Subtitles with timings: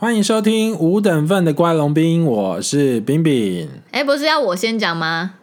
[0.00, 3.68] 欢迎收听五等份的乖龙兵，我是冰冰。
[3.90, 5.34] 哎，不是要我先讲吗？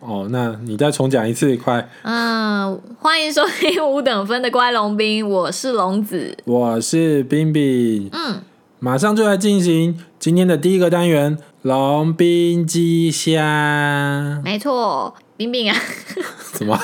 [0.00, 1.88] 哦，那你再重讲一次，快。
[2.02, 8.10] 嗯，欢迎收听五等分的乖龙兵，我是龙子，我是冰冰。
[8.12, 8.42] 嗯，
[8.78, 13.42] 马上就来进行今天的第一个单元——龙兵机箱。
[14.44, 15.76] 没错，冰冰啊。
[16.52, 16.78] 怎么？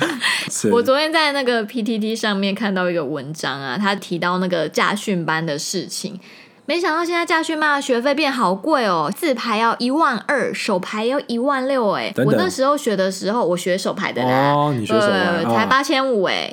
[0.72, 6.18] 我昨天在那个 PTT 上面看到一个文章啊，他提到那个驾训班的事情。
[6.66, 12.10] 没想到现在驾训班的学费变好贵哦，自排要一万二，手排要一万六哎。
[12.24, 16.50] 我那时候学的时候，我学手排的啦，哦，你学手排，才八千五哎。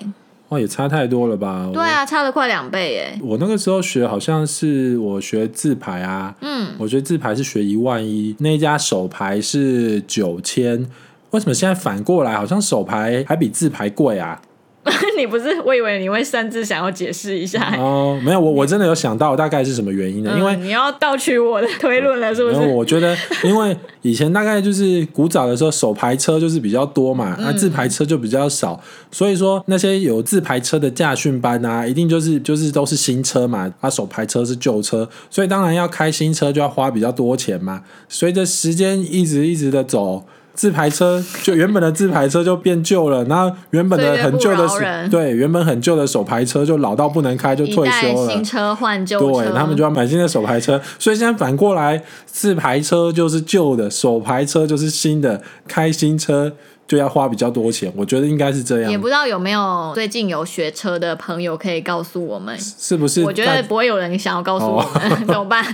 [0.50, 1.70] 哦，也差太多了吧？
[1.72, 3.18] 对啊，差了快两倍哎。
[3.24, 10.86] 我那个时候学好像是我学自排啊，嗯，我学自排是学一万一，那一家手排是九千，
[11.30, 14.42] 为什么现在反过来好像手排还比自排贵啊？
[15.16, 20.34] 你不是，我以为你会擅自想要解释一下哦，没有，我我真的有想到大概是什么原因呢？
[20.36, 22.68] 因为你要盗取我的推论了，是不是？
[22.68, 37.84] 我觉得，因为以前大概就是古早的时候，手排车就是比较多嘛，那自排车就比较少，所以说那些有自排车的驾训班啊，一定就是就是都是新车嘛，啊，手排车是旧车，所以当然要开新车就要花比较多钱嘛。
[38.10, 40.24] 随着时间一直一直的走。
[40.54, 44.76] 自排车就原本的自排车就变旧了，然后原本的很旧的手
[45.10, 48.30] 对原本很旧的手排车就老到不能开，就退休了。
[48.30, 50.80] 新车换旧车，对，他们就要买新的手排车。
[51.00, 55.42] 所以现在反过来，自排车就是旧的，手排车就是新的。
[55.68, 56.52] 开新车
[56.86, 58.92] 就要花比较多钱，我觉得应该是这样。
[58.92, 63.24] 也不知道有没有最近有学车的朋友可以告诉我们，是不是？
[63.24, 65.64] 我觉得不会有人想要告诉我们，哦、 怎么办？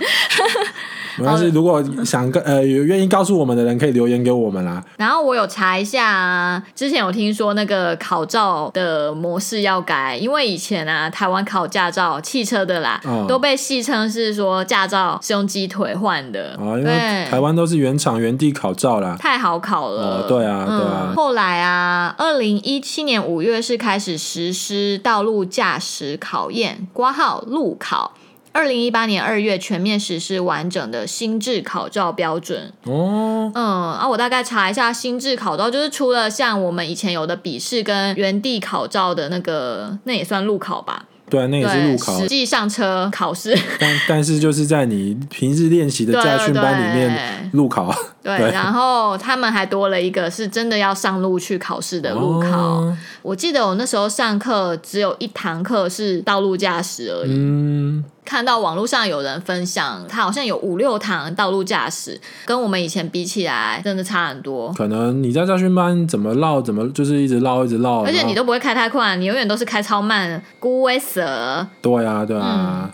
[1.18, 4.84] 没关系，如果想跟呃有愿意告诉我们的人，可以留言给我们啦。
[4.98, 20.24] 然后我有查一下，之前有听说那个考照的模式要改，因为以前啊，台湾考驾照汽车的啦，哦、都被戏称是说驾照是用鸡腿换的啊、哦，因为台湾都是原厂原地考照啦，太好考了。
[20.24, 21.08] 哦、对啊，对啊。
[21.10, 28.14] 嗯、后来啊，二零一七年五月是开始实施道路驾驶考验，挂号路考。
[28.58, 32.74] 二零一八年二月全面实施完整的新制考照标准。
[32.86, 41.06] 哦，嗯，啊，我大概查一下新制考照，就是除了像我们以前有的笔试跟原地考照的那个，那也算路考吧？
[41.30, 43.56] 对，那也是路考，实际上车考试。
[43.80, 47.94] 但 但是就是在你平日练习的驾训班里面路考。
[48.28, 52.58] 对，对，然后他们还多了一个是真的要上路去考试的路考。
[52.58, 57.32] 哦、我记得我那时候上课只有一堂课是道路驾驶而已。
[57.32, 58.04] 嗯。
[58.26, 64.70] 看到网络上有人分享，他好像有五六堂道路驾驶，跟我们以前比起来，真的差很多。
[64.74, 71.66] 可能你在驾训班怎么绕，怎么就是一直绕，一直绕，而且你都不会开太快，你永远都是开超慢，孤威蛇。
[71.82, 72.82] 对啊，对啊。
[72.84, 72.92] 嗯、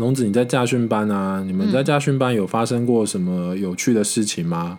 [0.00, 1.42] 龙子，你在驾训班啊？
[1.46, 4.78] 你们在驾训班有发生过什么有趣的事情吗？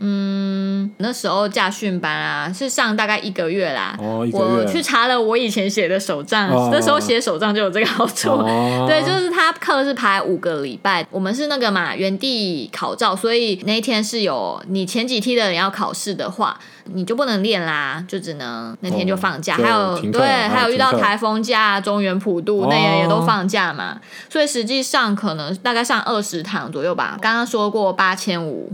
[0.00, 3.96] 嗯，那时候驾训班啊，是上大概一个月啦。
[3.98, 4.44] 哦，一个月。
[4.44, 8.30] 我去查了我以前写的手账，哦、那时候写手账就有这个好处。
[8.30, 19.56] 哦、 对，就是他课是排五个礼拜，我们是那个嘛原地考照，所以那一天是有你前几梯的人要考试的话，你就不能练啦，就只能那天就放假。
[19.56, 24.00] 哦、还有对，还有遇到台风假，中原普渡那些也都放假嘛，
[24.30, 27.18] 所以实际上可能大概上二十堂左右吧。
[27.20, 28.72] 刚刚说过八千五。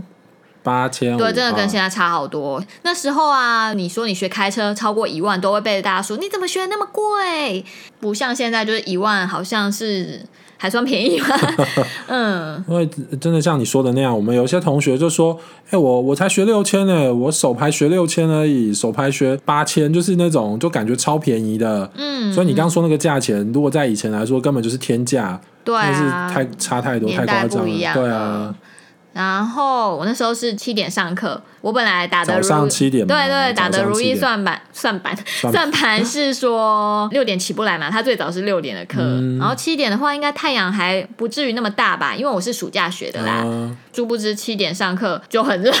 [0.65, 2.55] 八千对，真的跟现在差好多。
[2.57, 7.63] 啊、那时候啊，你说你学开车超过一万，都会被大家说你怎么学那么贵？
[7.99, 10.21] 不像现在，就是一万，好像是
[10.57, 11.39] 还算便宜吧。
[12.07, 12.89] 嗯，因为
[13.21, 28.55] 真的像你说的那样，我们有些同学就说：“哎、欸，我我才学六千呢，我手牌学六千而已，手牌学八千，就是那种就感觉超便宜的。”嗯，所以你刚刚说那个价钱，如果在以前来说，根本就是天价，对啊，是太差太多，太夸张了，对啊。
[29.15, 45.71] 然后我那时候是七点上课，我本来打的如上七点对对，打的如意算盘算盘算盘是说六点起不来嘛，他最早是六点的课，嗯、然后七点的话应该太阳还不至于那么大吧，因为我是暑假学的啦，嗯、殊不知七点上课就很热，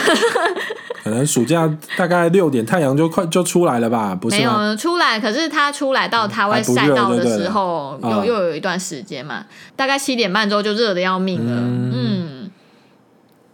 [1.03, 4.37] 可能暑假大概六点太阳就快就出来了吧，不是？
[4.37, 9.43] 没有出来，可是他出来到他会晒到的时候，又又有一段时间嘛，
[9.75, 12.14] 大概七点半之后就热的要命了，嗯。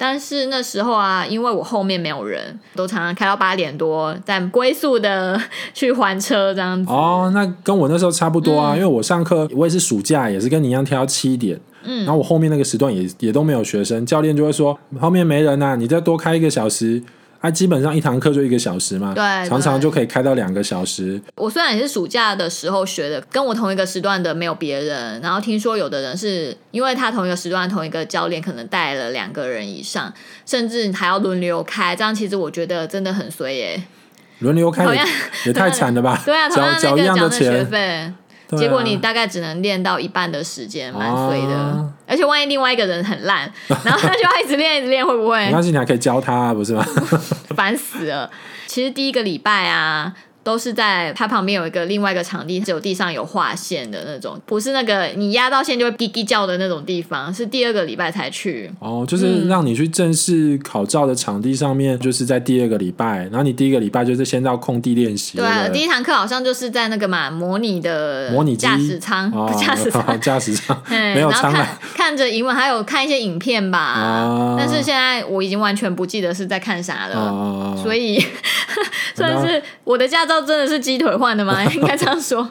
[0.02, 5.40] 嗯但是那时候啊，因为我后面没有人，都常常开到八点多，再龟速的
[5.76, 6.92] 去还车这样子。
[6.92, 11.60] 哦，那跟我那时候差不多啊，嗯、因为我上课我也是暑假，也是跟你一样挑七点。
[11.84, 17.02] 嗯，然后我后面那个时段也也都没有学生，教练就会说后面没人呐、啊，你再多开一个小时
[17.42, 21.20] 啊，基本上一堂课就一个小时嘛，对，常常就可以开到两个小时。
[21.36, 25.20] 我虽然也是暑假的时候学的，跟我同一个时段的没有别人。
[25.22, 30.14] 然后听说有的人是因为他同一个时段同一个教练可能带了两个人以上，
[30.46, 33.84] 甚至还要轮流开，这样其实我觉得真的很衰耶。
[34.40, 35.04] 轮流开也，
[35.48, 36.22] 也太惨了吧？
[36.26, 38.12] 对啊，缴缴一样的学费。
[38.58, 41.54] 结果你大概只能练到一半的时间，蛮衰的。
[41.56, 43.52] 啊、而且万一另外一个人很烂，
[43.84, 45.46] 然后他就要一直练，一直练，会不会？
[45.46, 46.86] 没关系，你还可以教他，不是吗？
[47.56, 48.30] 烦死了！
[48.68, 50.14] 其实第一个礼拜啊。
[50.44, 58.72] 都是在它旁边有一个另外一个场地，只有地上有划线的那种，不是那个你压到线就会叽叽叫的那种地方，是第二个礼拜才去。
[58.80, 65.38] 哦，就是让你去正式考照的场地上面，就是在第二个礼拜，然后你第一个礼拜就是先到空地练习。
[65.38, 71.54] 对啊，第一堂课好像就是在那个嘛，模拟的模拟驾驶舱，驾驶舱，驾驶舱， 没有舱。
[71.54, 73.80] 然后看看着英文，还有看一些影片吧。
[73.80, 78.24] 啊，但是现在我已经完全不记得是在看啥了，啊，所以
[79.16, 80.42] 算是我的驾照。
[80.42, 81.64] 真的是鸡腿换的吗？
[81.76, 82.50] 应该这样说。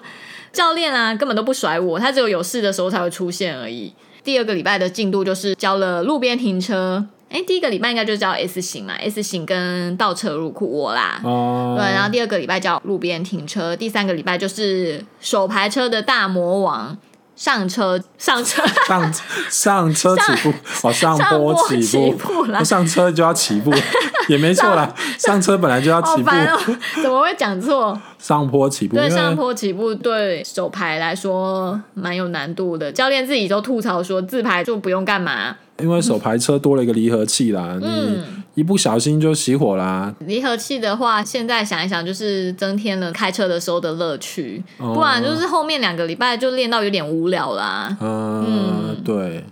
[0.53, 3.93] 教练啊，根本都不甩我，他只有有事的时候才会出现而已。
[4.23, 7.07] 第二个礼拜的进度就是教了路边停车。
[7.31, 11.21] 哎，第一个礼拜应该就教 S 型嘛，S 型跟倒车入库我啦。
[11.23, 11.77] 哦。
[11.79, 16.99] 对，然后第二个礼拜教路边停车，第三个礼拜就是手排车的大魔王。
[17.41, 19.11] 上车，上车，上
[19.49, 20.53] 上车起步，
[20.87, 23.73] 哦，上坡起步，上，上车就要起步，
[24.29, 24.95] 也没错啦。
[25.17, 27.99] 上车本来就要起步，哦、怎么会讲错？
[28.19, 32.93] 上坡起步，对，上坡起步对手牌来说蛮有难度的。
[32.93, 35.57] 教练自己都吐槽说，自排就不用干嘛。
[35.83, 38.23] 因为手排车多了一个离合器啦，嗯、
[38.55, 40.15] 你一不小心就熄火啦。
[40.21, 47.97] 离合器的话，现在想一想，就是增添了开车的时候的乐趣，哦、不然就是后面两个礼拜就练到有点无聊啦。
[48.01, 49.45] 嗯，嗯对。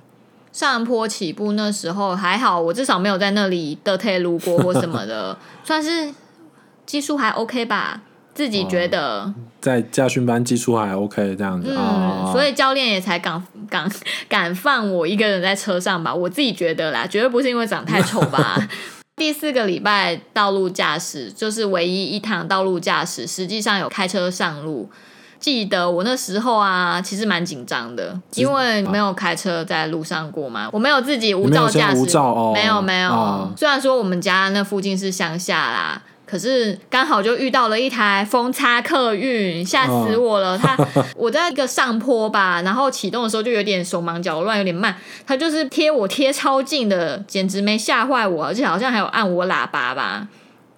[0.50, 6.12] 上坡起步那时候还好，我至少没有在那里的退路过或什么的， 算是
[6.84, 8.00] 技术还 OK 吧。
[8.38, 13.90] 自己觉得、哦、在驾训班技术还 OK 这样子，嗯，哦、所以教练也才敢敢
[14.28, 16.14] 敢放我一个人在车上吧。
[16.14, 18.56] 我自己觉得啦，绝对不是因为长太丑吧。
[19.18, 24.88] 第四个礼拜道路驾驶就是唯一一趟道路驾驶，实际上有开车上路。
[25.40, 32.16] 记得我那时候啊，其实蛮紧张的，因为没有开车在路上过嘛，我没有自己无照驾驶，
[32.54, 33.10] 没有没有。
[33.10, 36.00] 哦、虽然说我们家那附近是乡下啦。
[36.28, 40.58] 可是刚好就遇到了一台风叉客运，吓死我了！
[40.58, 40.76] 他
[41.16, 44.94] 我在一个上坡吧，然后启动的时候就有点手忙脚乱，有点慢。
[45.26, 50.28] 他就是贴我贴超近的，简直没吓坏我，而且好像还有按我喇叭吧。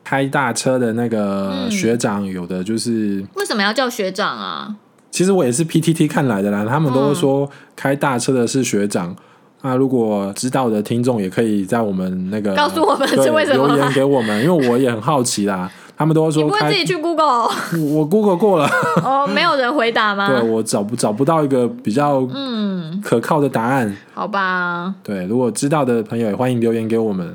[0.05, 4.75] 开大车的那个学长，有的就是、嗯、为什么要叫学长啊？
[5.11, 9.17] 其实我也是 PTT 看来的啦，他们都说开大车的是学长。
[9.63, 15.71] 那如果知道的听众也可以在我们那个告诉我们是为什么留言给我们，因为我也很好奇啦。
[16.01, 17.47] 他们都会说，你不会自己去 Google？
[17.93, 18.67] 我 Google 过了。
[19.05, 20.29] 哦，没有人回答吗？
[20.31, 23.87] 对，我找不找不到一个比较嗯可靠的答案。
[23.87, 24.95] 嗯、好吧。
[25.03, 27.31] 对，如果知道的朋友也欢迎留言给我们。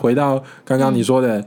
[0.00, 1.42] 回到刚刚你说的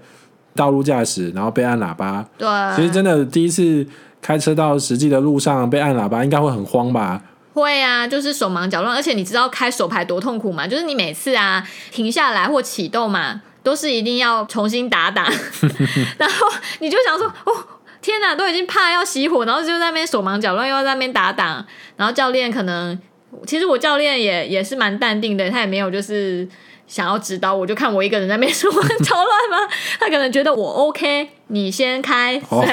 [0.55, 2.25] 道路驾驶，然后被按喇叭。
[2.39, 2.47] 对。
[2.75, 3.85] 其实真的第一次
[4.19, 7.21] 开车到实际的路上被按喇叭，应该会很慌吧？
[7.53, 10.67] 会啊，就是手忙脚乱，而且你知道开手牌多痛苦吗？
[10.67, 15.31] 就是你每次啊停下来或启动嘛，都是一定要重新打打，
[16.17, 16.47] 然后
[16.79, 17.53] 你就想说，哦，
[18.01, 21.65] 天哪，都已经怕要熄火，然后就在那边手忙脚乱，又要在那边打档，
[21.95, 22.99] 然后教练可能，
[23.45, 26.47] 其实我教练也也是蛮淡定的，他也没有就是
[26.87, 29.73] 想要指导我，就看我一个人在那边手忙脚乱吗？
[29.99, 32.65] 他可能觉得我 OK，你先开，哦，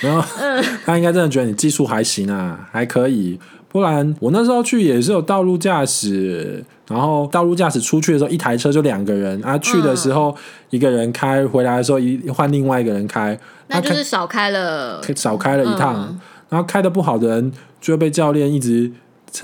[0.00, 3.38] 没有，嗯，他应该真的觉得你技术还行啊，还可以。
[3.74, 10.32] 不然我那时候去也是有道路驾驶，然后道路驾驶出去的时候一台车就两个人啊，去的时候
[10.70, 17.50] 一个人开，回来的时候一换另外一个人开，那就是少开了少开了一趟，嗯、然后开的不好的人
[17.80, 18.92] 就会被教练一直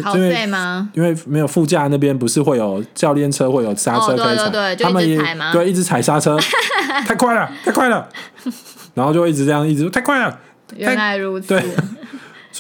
[0.01, 0.89] 好累吗？
[0.95, 5.21] 因为没有副驾那边不是会有教练车会有刹车可以踩，哦、对对对他们也
[5.53, 6.39] 对一直踩刹车，
[7.05, 8.09] 太快了太快了，
[8.95, 10.39] 然后就一直这样一直太快了，
[10.77, 11.49] 原来如此。
[11.49, 11.65] 对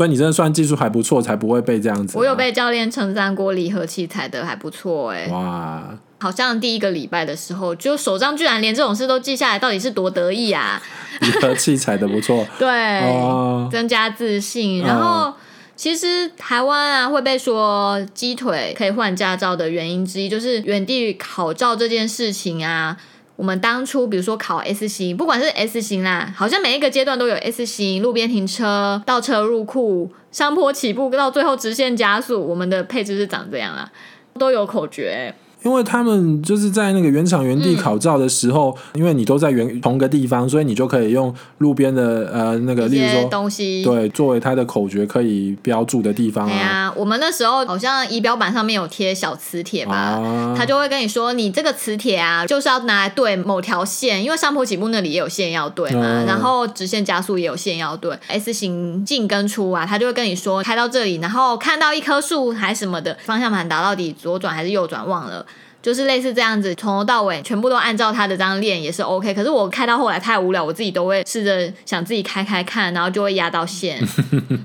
[0.01, 2.17] 所以你真的算技术还不错，才不会被这样子。
[2.17, 5.31] 我有被教练称赞过离合器踩的还不错哎、欸。
[5.31, 5.83] 哇！
[6.19, 10.81] 好像第一个礼拜的时候，就手上居然连这种事都记下来，到底是多得意啊！
[11.21, 14.81] 离合器踩的不错， 对，哦、增加自信。
[14.81, 15.35] 然后、哦、
[15.77, 22.97] 其实台湾啊会被说鸡腿可以换驾照的原因之一，就是原地考照这件事情啊。
[23.41, 33.91] 我们当初比如说考 S 型，不管是 S 型啦，好像每一个阶段都有 S 型，路边停车、倒车入库、上坡起步，到最后直线加速，我们的配置是长这样啦，
[34.39, 35.35] 都有口诀。
[35.63, 46.51] 因为他们就是在那个原厂原地考照的时候，嗯、因为你都在原同个地方，所以你就可以用路边的呃那个，例如说东西，对，作为它的口诀可以标注的地方啊。
[46.51, 65.45] 对啊，我们那时候好像仪表板上面有贴小磁铁吧，啊、他就会跟你说，你这个磁铁啊，就是要拿来对某条线，因为上坡起步那里也有线要对嘛，嗯、然后直线加速也有线要对，S 型进跟出啊，他就会跟你说，开到这里，然后看到一棵树还什么的，方向盘打到底左转还是右转，忘了。
[65.83, 69.33] 就是类似这样子，从头到尾全部都按照他的这样练也是 OK。
[69.33, 73.99] 可是我开到后来太无聊，我自己都会试着想自己开开看，然后就会压到线。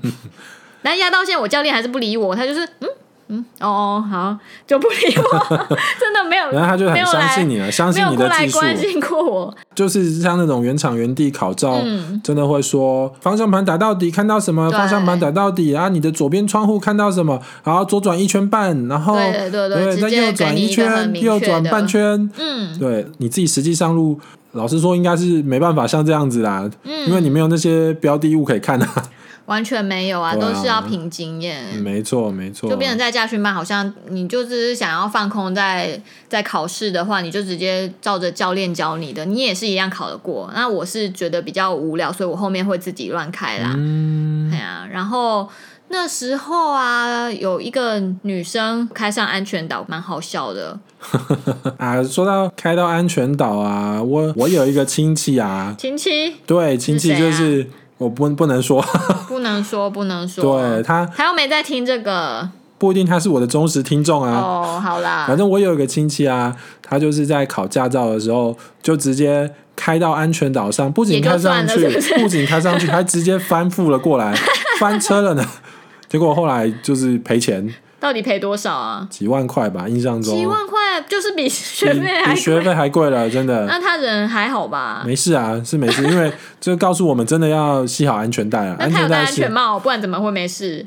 [0.82, 2.88] 但压到线，我教练还是不理我，他就是嗯。
[3.28, 5.66] 嗯哦好，就不理我，
[5.98, 6.50] 真的没有。
[6.50, 8.58] 然后他就很相信你了，相信你的技术。
[8.58, 14.70] 关心过我，就是像那种原厂原地考照，嗯、真的会说方向盘打到底，看到什么？
[14.70, 15.88] 方向盘打到底啊！
[15.88, 17.40] 你的左边窗户看到什么？
[17.64, 22.30] 然后左转一圈半，然后对对对，再右转一圈，右转半圈。
[22.38, 24.20] 嗯，对，你自己实际上路，
[24.52, 29.02] 老实说应该是没办法像这样子啦，嗯、因为你没有那些标的物可以看啊。
[29.46, 31.64] 完全没有啊，啊都是要凭经验。
[31.76, 32.68] 没错，没错。
[32.68, 40.50] 就变成在驾训班，好像你就是想要放空在，在在考试的话，你就直接照着教练教你的，你也是一样考得过。
[40.54, 43.72] 那我是觉得比较无聊，所以我后面会自己乱开啦。
[43.76, 44.86] 嗯，对啊。
[44.90, 45.48] 然后
[45.88, 50.78] 那时候啊，有一个女生开上安全岛，蛮好笑的。
[51.78, 57.64] 啊，说到开到安全岛啊，我我有一个亲戚啊，亲戚，对，亲戚就是。
[57.98, 58.84] 我不不能说，
[59.28, 60.60] 不能说，不能说。
[60.60, 62.48] 对他，他又没在听这个，
[62.78, 64.38] 不一定他是我的忠实听众啊。
[64.38, 74.34] 哦，好啦，反正我有一个亲戚啊，他就是在考驾照的时候，就直接开到安全岛上，不仅开上去，是是不仅开上去，还直接翻覆了过来，
[74.78, 75.44] 翻车了呢。
[76.08, 77.74] 结果后来就是赔钱。
[77.98, 79.06] 到底赔多少啊？
[79.10, 80.36] 几万块吧，印象中。
[80.36, 83.64] 几万块就是比学费还比学费还贵了，真的。
[83.68, 85.02] 那他人还好吧？
[85.06, 88.76] 没事啊，是没事，因为 这告诉我们真的要系好安全带啊。
[88.78, 90.86] 那他有戴安全帽，不然怎么会没事？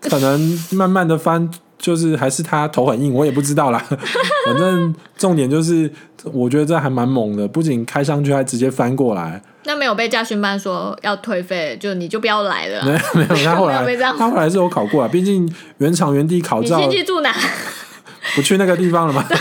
[0.00, 3.82] 可能慢慢的翻，就是还是他头很硬，我也不知道啦。
[4.46, 5.90] 反正重点就是，
[6.32, 9.42] 我觉得这还蛮猛的，不仅开上去，还直接翻过来。
[9.66, 12.82] 那没有被驾训班说要退费，就你就不要来了。
[12.86, 16.78] 没有没有，他后来 他后来是有考过啊，毕竟原厂原地考照。
[16.78, 17.34] 你亲戚住哪？
[18.34, 19.24] 不去那个地方了吗？
[19.28, 19.38] 对，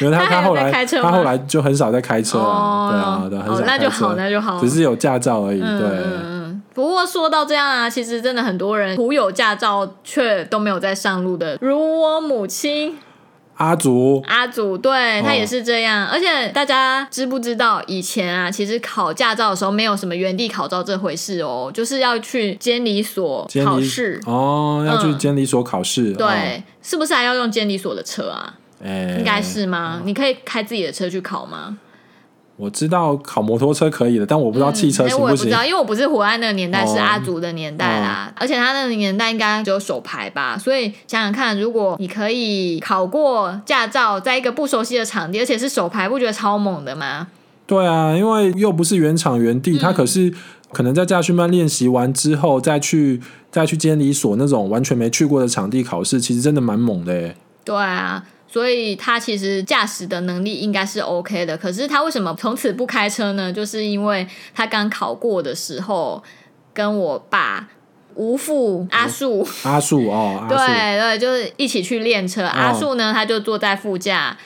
[0.00, 5.60] 因为他他后来他，后来就很少在开车了，哦、对啊，对，很少开车，那就好，那就好，只是有驾照而已。
[5.60, 5.88] 嗯、对，
[6.22, 12.96] 嗯，不过说到这样啊，其实真的很多人徒有驾照却都没有在上路的，如我母亲。
[13.58, 16.06] 阿祖，阿祖，对，他也是这样。
[16.06, 26.12] 哦、而且大家知不知道，以前啊，其实考驾照的时候没有什么原地考照这回事哦，就是要去监理所考试哦，要去监理所考试。
[26.12, 28.54] 嗯、对，哦、是不是还要用监理所的车啊？
[28.84, 30.00] 欸、应该是吗？
[30.04, 31.76] 你可以开自己的车去考吗？
[32.58, 35.16] 我知道考摩托车可以的，但我不知道汽车行不行。
[35.16, 38.30] 嗯欸、我也不知道，因为我不是活在那个年代，哦、是阿祖的年代啦。
[38.30, 47.28] 哦、而且他那个年代应该只有手牌吧，所以想想看，如果你可以考过驾照，在一个不熟悉的场地，而且是手牌，不觉得超猛的吗？
[47.64, 50.34] 对啊，因为又不是原厂原地，他、嗯、可是
[50.72, 53.22] 可能在驾训班练习完之后，再去
[53.52, 57.36] 再去监理所那种完全没去过的场地考试，其实真的蛮猛的耶。
[57.64, 58.24] 对啊。
[58.58, 63.52] 所以他其实驾驶的能力应该是 OK 的，可是他为什么从此不开车呢？
[63.52, 66.20] 就是因为他刚考过的时候，
[66.74, 67.68] 跟我爸
[68.16, 72.46] 吴父阿树、哦、阿树哦，对对，就是一起去练车。
[72.46, 74.36] 哦、阿树呢，他就坐在副驾。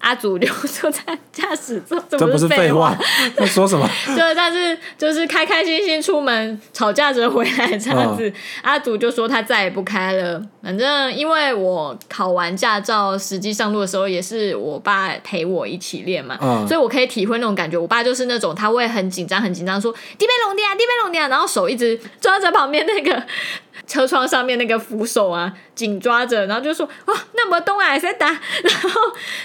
[0.00, 2.96] 阿祖留坐在驾驶座，这不是废话？
[3.36, 3.88] 在 说什么？
[4.14, 8.28] 对，但是就是开开心心出门，吵架着回来这样子。
[8.28, 10.40] 哦、阿祖就说他再也不开了。
[10.62, 17.76] 反正因为我考完驾照，实际上路的时候也是我爸陪我一起练嘛，嗯、所以我可以体会那种感觉。
[17.76, 23.22] 我爸就是那种他会很紧张，很紧张，说地贝龙地啊，地贝龙地啊，然后手一直抓着旁边那个。
[23.86, 28.26] 车窗上面那个扶手啊，紧抓着，然后就说：“哇，那么东啊，在打。”
[28.62, 29.00] 然后，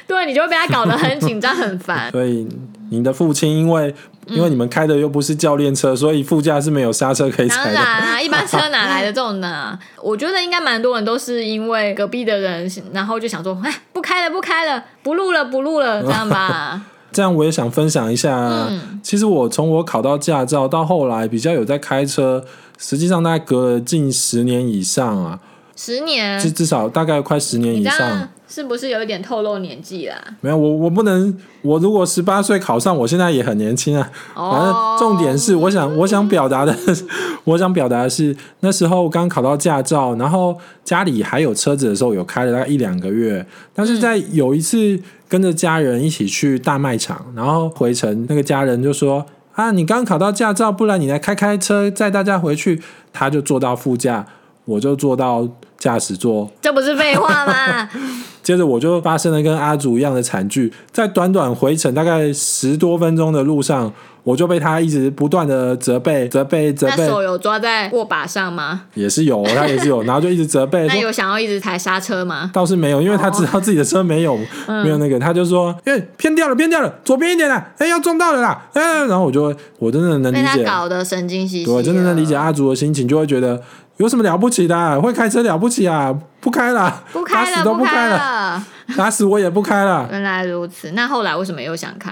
[0.07, 2.09] 对，你就会被他搞得很紧张、很烦。
[2.13, 2.47] 所以，
[2.89, 3.93] 你的父亲因为
[4.27, 7.75] 因为你们开的又不是教练车，嗯、所以副驾是没有刹车可以踩的。
[7.75, 9.77] 当然啊，一般车哪来的这种呢？
[10.01, 16.81] 我觉得应该蛮多人都是因为隔壁的人，然后就想说：“哎，不开了，不开了，不录了，不录了，这样吧。
[17.11, 18.67] ”这样我也想分享一下。
[18.69, 22.43] 嗯、其实我从我考到驾照到后来比较有在开车。
[22.77, 25.39] 实际上大概隔了近十年以上啊，
[25.75, 28.27] 十年，至至少大概快十年以上。
[28.47, 30.15] 是不是有一点透露年纪啦？
[30.41, 34.11] 没有，我我不能，我如果十八岁考上，我现在也很年轻啊。
[34.33, 36.75] 反正重点是，我想我想表达的，
[37.45, 43.45] 我想表达的是，那时候刚考到驾照，然后家里还有车子的时候，有开了大概一两个月。
[43.73, 44.99] 但是在有一次
[45.31, 52.81] 跟着家人一起去大卖场，然后回程，那个家人就说：“啊，你刚考到驾照，不然你来开开车载大家回去。”
[53.13, 54.25] 他就坐到副驾，
[54.65, 55.47] 我就坐到
[55.77, 57.89] 驾驶座，这不是废话吗？
[58.43, 66.93] 接着我就发生了跟阿祖一样的惨剧，在短短回程大概十多分钟的路上，我就被他一直不断的责备、责备、责备。
[66.97, 68.83] 那手有抓在握把上吗？
[68.93, 70.85] 也是有，他也是有，然后就一直责备。
[70.89, 72.51] 那有想要一直踩刹车吗？
[72.53, 74.33] 倒是没有，因为他知道自己的车没有、
[74.67, 78.67] 哦、没有那个，他就说：“哎、欸，偏掉了，偏掉了，左边一点啦，哎、欸，要撞到了啦。
[78.73, 81.65] 欸”然后我就我真的能理解，搞得神经兮兮。
[81.65, 83.61] 对，真的能理解阿祖的心情，就会觉得。
[83.97, 84.99] 有什么了不起的、啊？
[84.99, 86.11] 会开车了不起啊？
[86.39, 88.63] 不开了，不开了，打死都不开了，
[88.97, 90.07] 打死我也不开了。
[90.11, 92.11] 原来如此，那后来为什么又想开？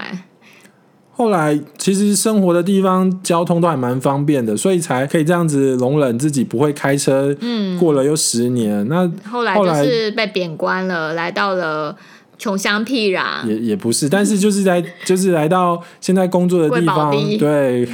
[1.20, 7.36] 后来其实生活的地方交通都还蛮方便的，所以才可以这样子容忍自己不会开车。
[7.40, 11.94] 嗯，过了又十年，那后来就是被贬官了，来到了。
[12.40, 13.46] 穷乡僻壤。
[13.46, 17.86] 也也不是，但是就是在 就是来到现在工作的地方，对，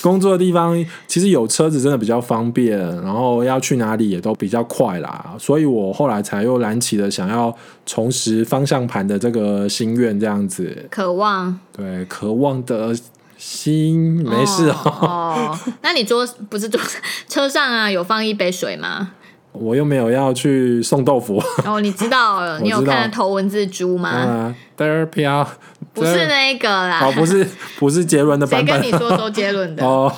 [0.00, 7.54] 工作的地方其实有车子真的比较方便，然后要去哪里也都比较快啦，所以我后来才又燃起了想要
[7.84, 12.96] 重拾方向盘的这个心愿，这样子，渴望，对，渴望的
[13.36, 14.76] 心，没事哦。
[14.84, 16.80] 哦，那你桌不是桌
[17.28, 19.12] 车上啊，有放一杯水吗？
[19.52, 22.60] 我又没有要去送豆腐 哦，你知道了？
[22.60, 24.10] 你有看头文字猪吗？
[24.10, 25.46] 啊，嘚儿飘，
[25.92, 27.46] 不是那个啦，哦，不是，
[27.78, 28.82] 不是杰伦的版本。
[28.82, 29.84] 谁跟你说周杰伦的？
[29.84, 30.12] 哦，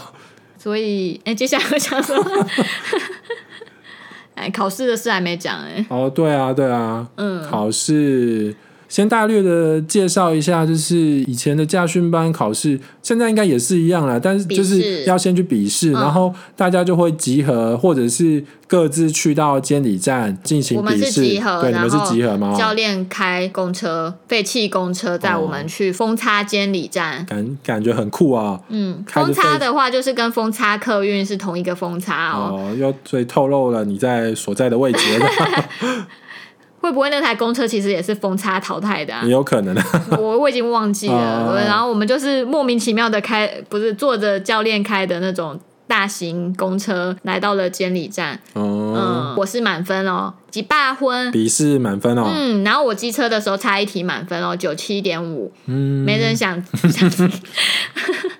[0.59, 2.17] 所以，哎，接下来我想说，
[4.35, 5.85] 哎，考试的事还没讲哎。
[5.89, 8.55] 哦，对啊，对啊，嗯，考试。
[8.93, 20.95] 先大略的介绍一下，就是以前的驾训班考试，现在应该也是一样啦，但是就是要先去笔试，然后大家就会集合，或者是各自去到监理站进行笔试。
[20.95, 22.55] 我们是集合，对，你们是集合吗？
[22.55, 28.61] 教练开公车，废弃公车带我们去封擦监理站，感感觉很酷啊。
[28.69, 32.53] 嗯，封擦的话就是跟封擦客运是同一个封擦哦。
[32.53, 34.99] 哦，又所以透露了你在所在的位置。
[36.83, 39.23] 会不会那台公车其实也是封差淘汰的啊？
[39.25, 39.85] 也有可能啊，
[40.19, 41.63] 我我已经忘记了。
[41.67, 48.39] 然后我们就是莫名其妙的开，不是坐着教练开的那种大型公车来到了监理站。
[48.57, 52.25] 嗯，我是满分哦，几八分，笔试满分哦。
[52.29, 55.53] 嗯，然后我机车的时候差一题满分哦，九七点五。
[55.67, 56.61] 嗯，没人想。
[56.91, 57.09] 想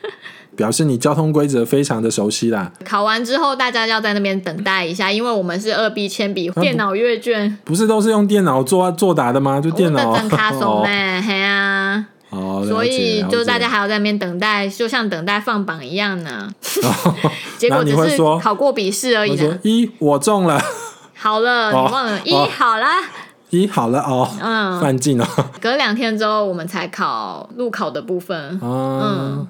[0.63, 2.71] 表示你交通规则非常的熟悉啦。
[2.85, 9.61] 考完之后，大家要在那边等待一下，因为我们是二 B 铅笔电脑阅卷，不是都是用电脑做作答的吗？
[9.61, 10.17] 就电脑。
[10.17, 10.87] 等卡送呢，
[11.21, 12.07] 嘿啊。
[12.31, 12.65] 哦。
[12.69, 16.49] 所以就大家还要在那边等待，就像等待放榜一样呢。
[17.59, 19.37] 结果只是考过笔试而已。
[19.65, 20.63] 一，我中了。
[21.15, 22.87] 好了，你忘了一好了。
[23.51, 24.31] 一好了哦。
[24.41, 24.81] 嗯。
[24.81, 25.29] 犯禁了。
[25.61, 28.61] 隔两天之后，我们才考路考的部分。
[28.63, 29.45] 嗯。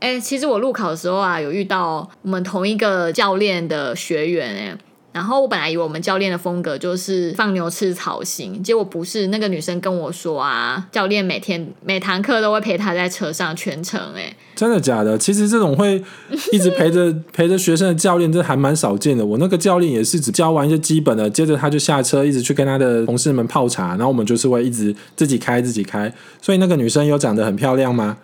[0.00, 4.78] 哎、其实我路考的时候啊，有遇到我们同一个教练的学员哎，
[5.12, 9.26] 然后我本来以为我们教练的风格就是放牛吃草型，结果不是。
[9.26, 15.18] 那个女生跟我说啊，教练每天每堂课都会陪她在车上全程哎，真的假的？
[15.18, 16.02] 其实这种会
[16.50, 19.26] 一直陪着陪着学生的教练，这还蛮少见的。
[19.26, 26.10] 我那个教练也是只教完一些基本的，接着他就下车，一直去跟他的同事们泡茶，然后我们就是会一直自己开自己开。
[26.40, 28.16] 所以那个女生有长得很漂亮吗？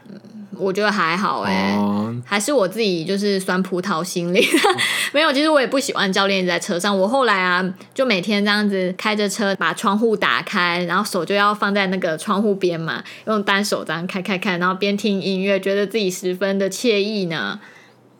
[0.59, 2.15] 我觉得还好哎、欸，oh.
[2.25, 4.47] 还是我自己就是酸葡萄心理，
[5.13, 5.33] 没有。
[5.33, 6.99] 其实我也不喜欢教练一直在车上。
[6.99, 7.65] 我后来啊，
[7.95, 17.61] 就每天这样子开着车，把窗户打开，然后手就要放在那个窗户边嘛，用单手这样开开开，然后边听音乐，觉得自己十分的惬意呢。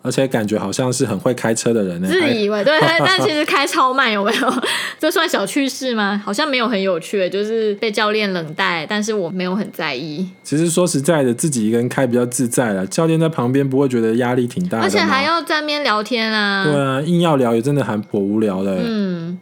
[0.07, 4.55] 而且感觉好像是很会开车的人呢，自以为对， 但其实开超慢，有没有？
[4.99, 6.23] 这算小趣事吗？
[6.25, 10.27] 好像没有很有趣，就是被教练冷待，但是我没有很在意。
[10.43, 16.65] 其实说实在的，自己一个人开比较自在了，教练在旁边不会觉得压力挺大的，而且还要在那边聊天啊。
[16.65, 18.79] 对啊，硬要聊也真的很颇无聊的。
[18.85, 19.39] 嗯。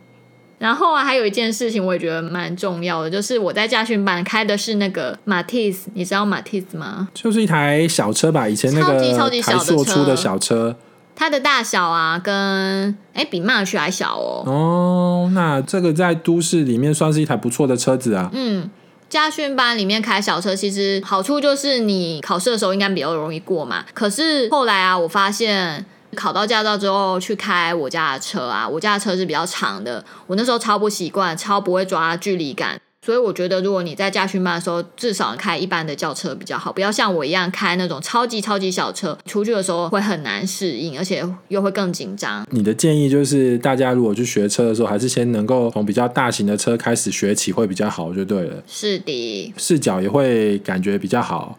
[0.64, 7.06] 然后啊，还有一件事情我也觉得蛮重要的，就是我在驾训班开的是那个马蒂斯，你知道马蒂斯吗？
[7.12, 10.74] 就是一台小车吧，以前那个超级小的车，出的小车，
[11.14, 14.42] 它的大小啊，跟哎比 March 还小哦。
[14.46, 18.30] 哦，那这个在都市里面算是一台不错的车子啊。
[18.32, 18.70] 嗯，
[19.10, 23.84] 家训班里面开小车，其实好处就是你考试的时候应该比较容易过嘛。
[23.92, 25.84] 可是后来啊，我发现。
[26.14, 42.46] 考到驾照之后去开我家的车啊，我家的车是比较长的，我那时候超不习惯，超不会抓距离感，所以我觉得，如果你在驾训班的时候，至少开一般的轿车比较好，不要像我一样开那种超级超级小车，出去的时候会很难适应，而且又会更紧张。
[42.50, 48.62] 你的建议就是，大家如果去学车的时候，还是先能够从比较大型的车开始学起，会比较好，就对了。
[48.66, 51.58] 是的，视角也会感觉比较好。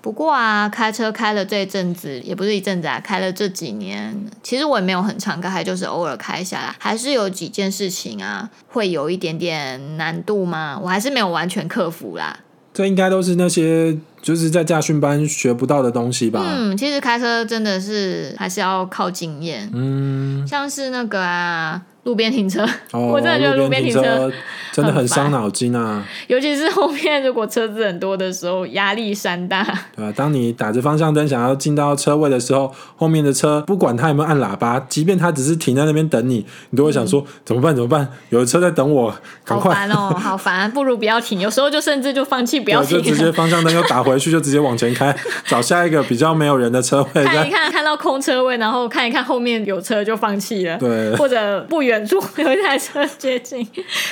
[0.00, 12.38] 不过啊，开车开了这一阵子，也不是一阵子啊，开了这几年，其实我也没有很常开，还就是偶尔开下来，还是有几件事情啊，会有一点点难度嘛，我还是没有完全克服啦。
[12.72, 16.44] 这应该都是那些就是在驾训班学不到的东西吧？
[16.46, 19.68] 嗯，其实开车真的是还是要靠经验。
[19.74, 21.82] 嗯，像是那个啊。
[22.04, 24.32] 路边停车，哦、 我真的觉得路边停车
[24.72, 26.04] 真的很伤脑筋啊！
[26.26, 29.62] 尤其是后面如果车子很多的时候，压力山大。
[29.96, 37.74] 对啊，当你打着方向灯想要进到车位的时候，后面的车不管他有没有按喇叭，即便他只是停在那边等你，你都会想说、嗯、怎么办？
[37.74, 38.08] 怎么办？
[38.30, 39.74] 有的车在等我，赶快！
[39.74, 40.70] 好烦哦，好烦！
[40.72, 41.38] 不如不要停。
[41.40, 45.14] 有时候就甚至就放弃不要停，就直接 方向灯又打回去，就直接往前开，
[45.46, 47.24] 找下一个比较没有人的车位。
[47.24, 50.78] 看一看，看到空车位，然后看一看后面有车就放弃了。
[50.78, 52.78] 对，或者不远处有一台。
[52.78, 53.66] 车接近，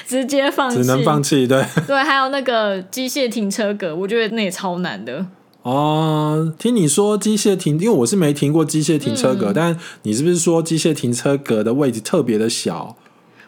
[0.08, 1.46] 直接放弃，只能放弃。
[1.46, 5.26] 对 对，还有那个机械停车格，我觉得那也超难的。
[5.62, 12.96] 哦，听你说机械停，因为我是没停过机械停车格，嗯、但你是不是说机械停车格的位置特别的小？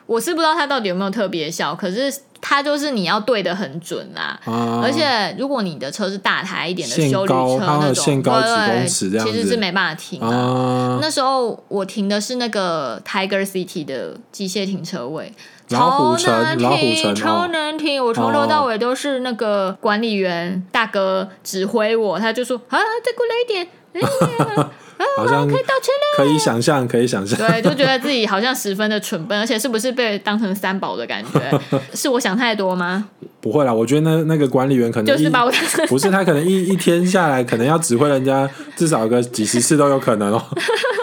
[0.06, 4.40] 我是不知道它到底有没有特别小，可是它就是你要对的很准啦。
[4.46, 10.34] 啊、而且如果你的车是大台一点的修理车那种，限高几公尺这样子，其实是没办法停啊。
[10.34, 15.30] 啊那时候我停的是那个 Tiger City 的机械停车位，
[15.70, 18.04] 老虎城，超难停，超难听。
[18.04, 23.68] 我从头到尾都是那个管理员大哥指挥我，他就说啊，再过来一点。
[23.92, 24.64] 哎
[25.16, 27.38] 好像可以道歉了，可以想象，可以想象。
[27.38, 31.60] 对，就觉得自己好像十分的蠢笨，而且是不是被当成三宝的感觉？
[31.94, 33.08] 是我想太多吗？
[33.40, 35.52] 不会啦，我觉得那那个管理员可能就是把我
[35.86, 40.44] 不是他，可能一一天下来，可能要指挥人家至少个几十次都有可能哦。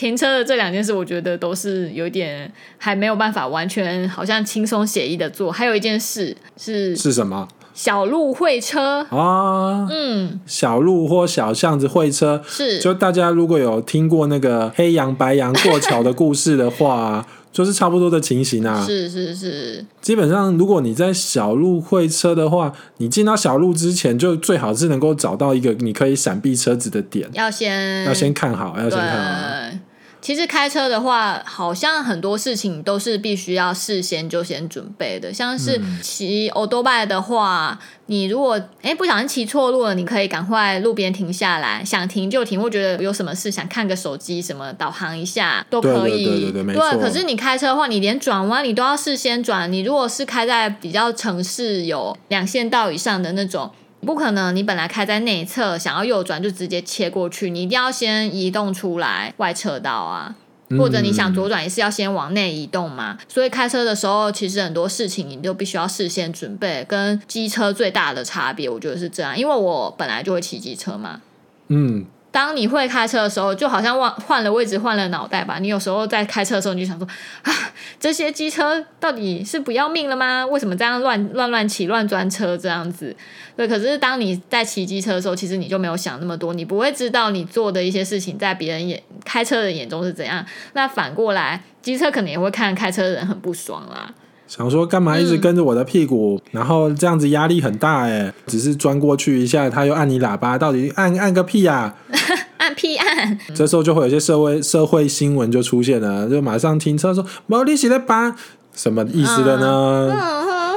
[0.00, 5.52] 停车的这两件事，我觉得都是有点还没有办法完全好像轻松写意的做。
[5.52, 7.46] 还有一件事是是什么？
[7.74, 18.82] 小路会车啊，嗯，小路或小巷子会车是，就大家如果有听过那个黑羊白羊过桥的故事的话， 就是差不多的情形啊。
[18.84, 29.76] 是是是，基本上如果你在小路会车的话，你进到小路之前，就最好是能够找到一个你可以闪避车子的点，要先要先看好，要先看好。
[30.20, 35.32] 其实开车的话，好像很多事情都是必须要事先就先准备的。
[35.32, 46.24] 像是骑欧多拜的话，你如果哎不小心骑错路了，你可以赶快路边停下来，想停就停，或觉得有什么事想看个手机什么导航一下都可以。
[46.24, 46.90] 对对对对，没错。
[46.92, 49.72] 对，可是你开车的话，你连转弯你都要事先转。
[49.72, 53.70] 你如果是开在比较城市有两线道以上的那种。
[54.00, 60.34] 不可能，你本来开在内侧，想要右转就直接切过去，你一定要先移动出来外侧道啊，
[60.78, 63.18] 或者你想左转也是要先往内移动嘛。
[63.20, 71.20] 嗯、所以开车的时候，其实很多事情你就必须要事先准备，跟机车最大的差别，我觉得是这样，因为我本来就会骑机车嘛。
[71.68, 72.06] 嗯。
[72.32, 75.58] 当你会开车的时候，就好像换换了位置，换了脑袋吧。
[75.58, 77.06] 你有时候在开车的时候，你就想说
[77.42, 77.52] 啊，
[77.98, 80.46] 这些机车到底是不要命了吗？
[80.46, 83.16] 为什么这样乱乱乱骑、乱钻车这样子？
[83.56, 90.46] 对，可是当你在骑机车的时候，其实你就没有想那么多，你不会知道你做的一些事情在别人眼开车的眼中是怎样。
[90.74, 94.14] 那反过来，机车可能也会看开车的人很不爽啦。
[94.50, 101.94] 想说干嘛一直跟着我的屁股，嗯、然后这样子压力很大哎，只是钻过去一下，他又按你喇叭，到底按按个屁呀、啊？
[102.58, 103.38] 按屁按！
[103.54, 108.34] 这时候就会有些社会社会新闻就出现了，就马上停车说毛利息的叭，
[108.74, 110.12] 什么意思的呢？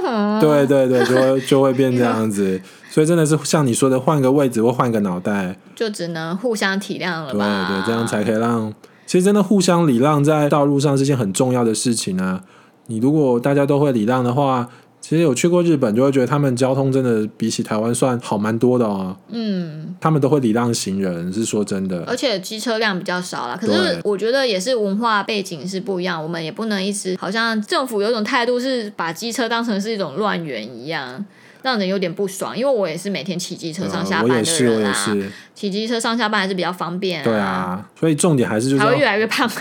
[0.05, 7.67] 嗯、对对对，就会 就会变这样子，所以真的是像你说的，换个位置或换个脑袋，就只能互相体谅了吧？
[7.67, 8.71] 对对，这样才可以让，
[9.07, 12.43] 其实真的互相礼让在道路上是件很重要的事情啊。
[12.87, 14.69] 你如果大家都会礼让的话，
[14.99, 19.15] 其实有去过日本就会觉得他们交通真的比起台湾算好蛮多的哦。
[19.29, 22.03] 嗯，他们都会礼让行人，是说真的。
[22.07, 31.25] 而且机车辆比较少啦，可是我觉得也是文化背景是不一样，我们也不能一直好像政府有种态度是把机车当成是一种乱源一样。
[31.63, 34.37] 让人有点不爽，因为我也是每天骑机车上下班的人啊。
[34.37, 35.31] 我也是，我也是。
[35.55, 37.23] 骑机车上下班还是比较方便啊。
[37.23, 38.81] 对啊，所以重点还是就是。
[38.81, 39.49] 还会越来越胖。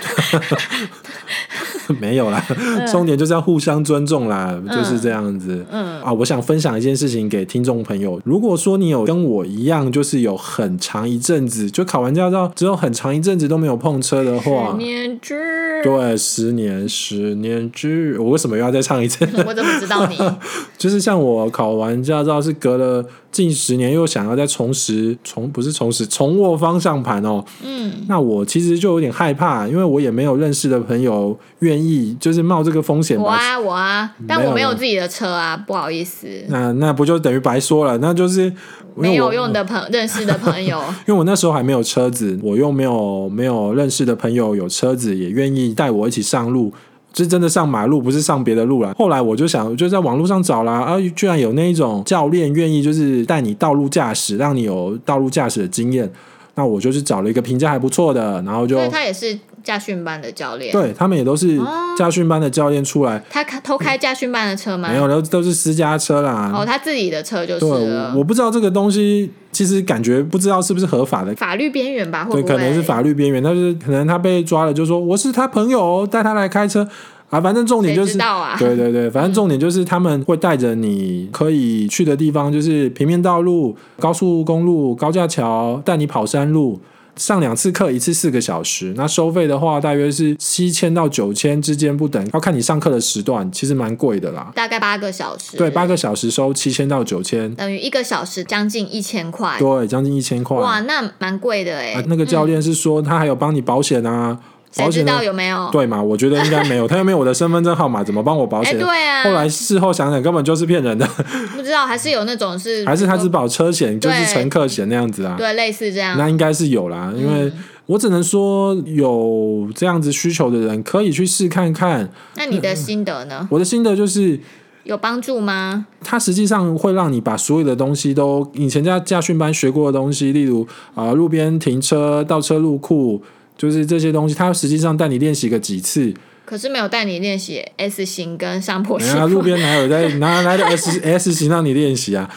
[2.01, 2.43] 没有啦，
[2.91, 5.65] 重点就是要互相尊重啦，嗯、就是这样子。
[5.71, 8.21] 嗯啊，我想分享一件事情给听众朋友。
[8.25, 15.35] 如果说你有跟我一样，就是有很长一阵子就考完驾照之后很长一阵子都没有碰车的话，十年之
[15.83, 19.27] 对，十年，十年之，我为什么又要再唱一次？
[19.47, 20.17] 我怎么知道你？
[20.79, 27.45] 就是像我考完驾照是隔了近十年，又想要再重拾，重不是重拾，重握方向盘哦。
[27.65, 33.19] 嗯，那我其实就有点害怕，因为我也没有认识的朋友愿意，就是冒这个风险。
[33.19, 36.27] 我啊，我啊，但我没有自己的车啊，不好意思。
[36.49, 37.99] 那那不就等于白说了？
[37.99, 38.53] 那就是。
[38.95, 46.73] 没有用的朋认识的朋友， 因为我那时候还没有车子，我又没有没有认识的朋友有车子，也愿意带我一起上路，
[47.15, 48.95] 是真的上马路，不是上别的路了。
[48.95, 56.11] 后来我就想，就在网络上找啦，啊，居然有那一种教练愿意就是带你道路驾驶，让你有道路驾驶的经验，
[56.55, 59.39] 那我就是找了一个评价还不错的，然后就他也是。
[59.63, 61.59] 驾训班的教练，对他们也都是
[61.97, 63.23] 驾训班的教练出来。
[63.31, 64.89] 他开偷开驾训班的车吗？
[64.91, 66.51] 没有，都都是私家车啦。
[66.55, 67.61] 哦，他自己的车就是。
[67.61, 67.69] 对，
[68.17, 72.27] 我不知道这个东西，其实感觉不知道是不是合法的，法律边缘吧？
[72.31, 76.87] 对，可能是法律边缘，但是可能他被抓了，就说我是他朋友，带他来开车
[77.31, 77.41] 啊。
[77.41, 86.81] 反正重点就是，啊、对对对， 反正重点就是他们会带着你可以去的地方，就是平面道路、高速公路、高架桥，带你跑山路。
[87.17, 94.51] 上两次课，一次四个小时，那收费的话大约是七千到九千之间不等，要看你上课的时段，其实蛮贵的啦。
[94.55, 99.57] 大概八个小时，对，八个小时收七千到九千，等于一个小时将近一千块。
[99.59, 100.57] 对，将近一千块。
[100.57, 102.05] 哇，那蛮贵的哎、啊。
[102.07, 104.39] 那个教练是说他还有帮你保险啊。
[104.41, 105.69] 嗯谁知道有没有？
[105.71, 106.03] 对嘛？
[106.03, 106.89] 我觉得应该没有。
[106.89, 108.73] 他又没有我的身份证号码，怎么帮我保险？
[108.73, 109.23] 欸、对啊。
[109.23, 111.07] 后来事后想想，根本就是骗人的。
[111.55, 112.83] 不知道，还是有那种是？
[112.89, 115.37] 还是他只保车险，就是乘客险那样子啊？
[115.39, 116.17] 对，类似这样。
[116.17, 117.53] 那应该是有啦，因为
[117.87, 122.11] 我只能说有这样子需求的人可以去试看看。
[122.37, 123.47] 那你的心得呢？
[123.51, 124.41] 我的心得就是
[124.85, 125.87] 有帮助吗？
[126.03, 133.23] 它实际上会让你把所有的东西都以前在驾训班学过的东西，例如啊、呃，路边停车、倒车入库。
[133.63, 136.13] 就是这些东西，他实际上带你练习个几次，
[136.45, 139.17] 可是没有带你练习 S 型跟上坡型。
[139.17, 142.29] 啊，路边哪有在 哪来的 S S 型让你练习啊？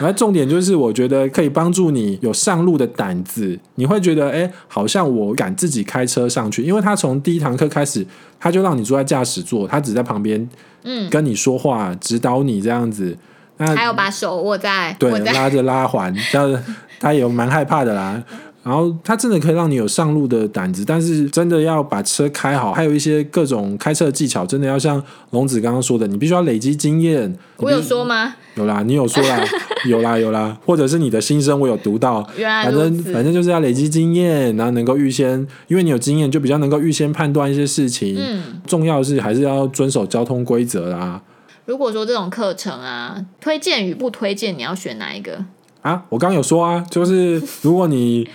[0.00, 3.56] 而重点就是，我觉得可以帮助你有上路的胆子。
[3.76, 8.04] 你会觉得，哎，好像我敢自己开车上去，因为他从第一堂课开始，
[8.40, 10.50] 他就让你坐在驾驶座，他只在旁边，
[10.82, 13.16] 嗯，跟你说话，嗯、指导你这样子。
[13.58, 16.64] 那还有把手握在，对，拉着拉环，这样
[16.98, 18.20] 他也蛮害怕的啦。
[18.64, 25.00] 然后它真的可以让你有上路的胆子，但是真的要把车开好，还有一些各种开车的技巧，真的要像
[25.30, 27.36] 龙子刚刚说的，你必须要累积经验。
[27.58, 28.34] 我有说吗？
[28.54, 29.44] 有啦，你有说啦，
[29.86, 32.26] 有啦有啦，或者是你的心声我有读到。
[32.38, 38.16] 原来反正反正就是要累积经验，然后能够预先，因为你有经验，就比较能够预先判断一些事情。
[38.18, 41.20] 嗯，重要的是还是要遵守交通规则啦。
[41.66, 45.44] 如果说这种课程啊，推荐与不推荐，你要选哪一个？
[45.82, 48.26] 啊，我刚刚有说啊，就是如果你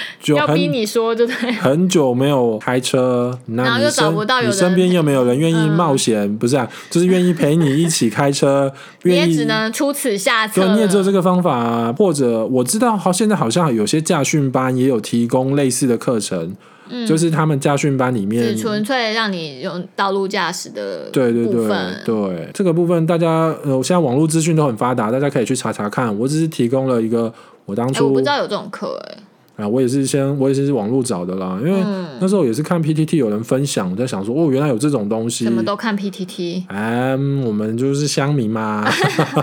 [0.20, 4.14] 就要逼你说，就对，很久没有开车，那你身
[4.46, 8.72] 你身边又没有人愿意冒险，嗯、不是啊，就是愿意陪你一起开车，
[9.04, 10.66] 愿意你也只能出此下策。
[10.74, 16.56] 你也只有这个方法啊，或者我知道，好，现在好像有些驾训班也有提供类似的课程。
[16.90, 21.68] 嗯、就是他们驾训班里面，只纯粹让你用道路驾驶的对对对
[22.02, 26.18] 对，这个部分大家呃，现在网络资讯都很发达，大家可以去查查看。
[26.18, 27.30] 我只是提供了一个
[27.66, 29.18] 我当初、欸、我不知道有这种课哎、欸，
[29.58, 31.80] 啊，我也是先我也是是网络找的啦，因为
[32.20, 38.88] 那时候也是看 PTT 有人分享，我在想说哦，原来有这种东西，什么都看 PTT，哎、嗯，我们就是乡民嘛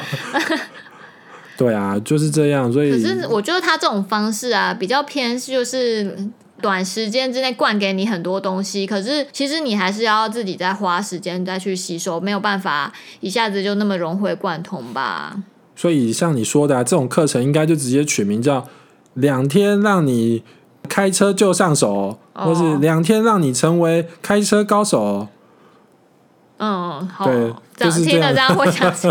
[1.58, 6.30] 对啊，就是这样，所以可是我觉得他这种方式啊，比较偏就是。
[6.62, 15.36] 短时间之内灌给你很多东西，可是其实你还是要自己再花时间再去吸收，没有办法一下子就那么融会贯通吧。
[15.76, 18.66] 所以像你说的啊，这种课程应该就直接取名叫
[19.16, 20.44] “两天让你
[20.88, 25.28] 开车就上手”，哦、或是“两天让你成为开车高手”。
[26.58, 29.10] 嗯，好，听了这样会想起，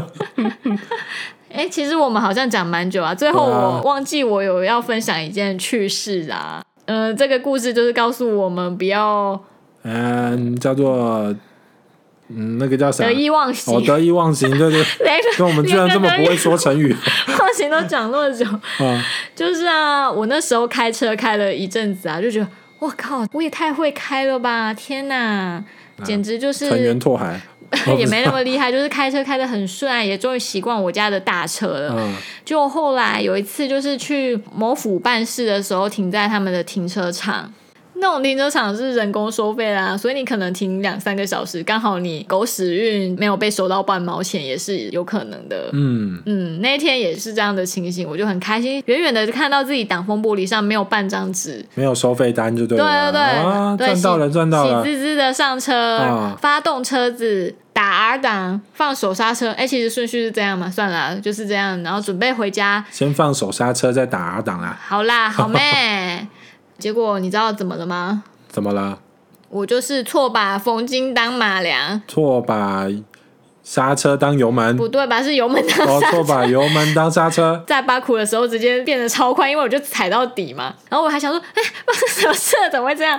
[1.52, 6.62] 哎、欸，其实我们好像讲蛮久啊，最后我忘记我有要分享一件趣事啦。
[6.86, 9.38] 嗯、呃，这个故事就是告诉我们不要，
[9.82, 11.34] 嗯，叫做，
[12.28, 13.04] 嗯，那个叫啥？
[13.04, 13.74] 得意忘形。
[13.74, 14.84] 哦，得意忘形，对对。
[15.37, 16.94] 跟 我们居然这么不会说成语。
[17.38, 18.46] 忘形都讲那么久。
[18.80, 19.02] 嗯。
[19.37, 24.72] 就是啊，我那时候开车开了一阵子啊，就觉得，我靠，我也太会开了吧！
[24.72, 25.62] 天哪，
[26.02, 26.68] 简直就是。
[26.68, 27.40] 成员拓海。
[27.98, 31.96] 也没那么厉害，就是开车开的很顺啊，也终于习惯我家的大车了。
[31.98, 37.52] 嗯、就后来有一次，就是去某府办事的时候，停在他们的停车场，
[38.04, 45.70] 那那种停车场是人工收费啦，所以你可能停两三个小时，刚好你狗屎运没有被收到半毛钱，也是有可能的。
[45.72, 53.10] 嗯嗯，那一天也是这样的情形，我就很开心，远远的就看到自己挡风玻璃上没有半张纸，没有收费单就对了。
[53.10, 57.54] 对对对，啊、赚到了赚到了，喜滋滋的上车，啊、发动车子。
[57.74, 59.48] 打 R 档，放手刹车。
[59.48, 60.70] 哎、欸，其实顺序是这样嘛？
[60.70, 61.82] 算了，就是这样。
[61.82, 64.78] 然后准备回家，先放手刹车，再打 R 档啦。
[64.86, 66.24] 好啦，好 妹。
[66.78, 68.24] 结果你知道怎么了吗？
[68.48, 68.98] 怎么了？
[69.50, 72.87] 我就是错把风金当马良，错把
[73.62, 74.76] 刹车当油门。
[74.76, 75.22] 不对吧？
[75.22, 75.92] 是油门当刹车。
[75.92, 77.62] 哦，错把油门当刹车。
[77.66, 80.74] 在八苦的时候，直接变得超快，因为我就踩到底嘛。
[80.88, 82.70] 然后我还想说，哎、欸，发生什么事了？
[82.70, 83.18] 怎么会这样？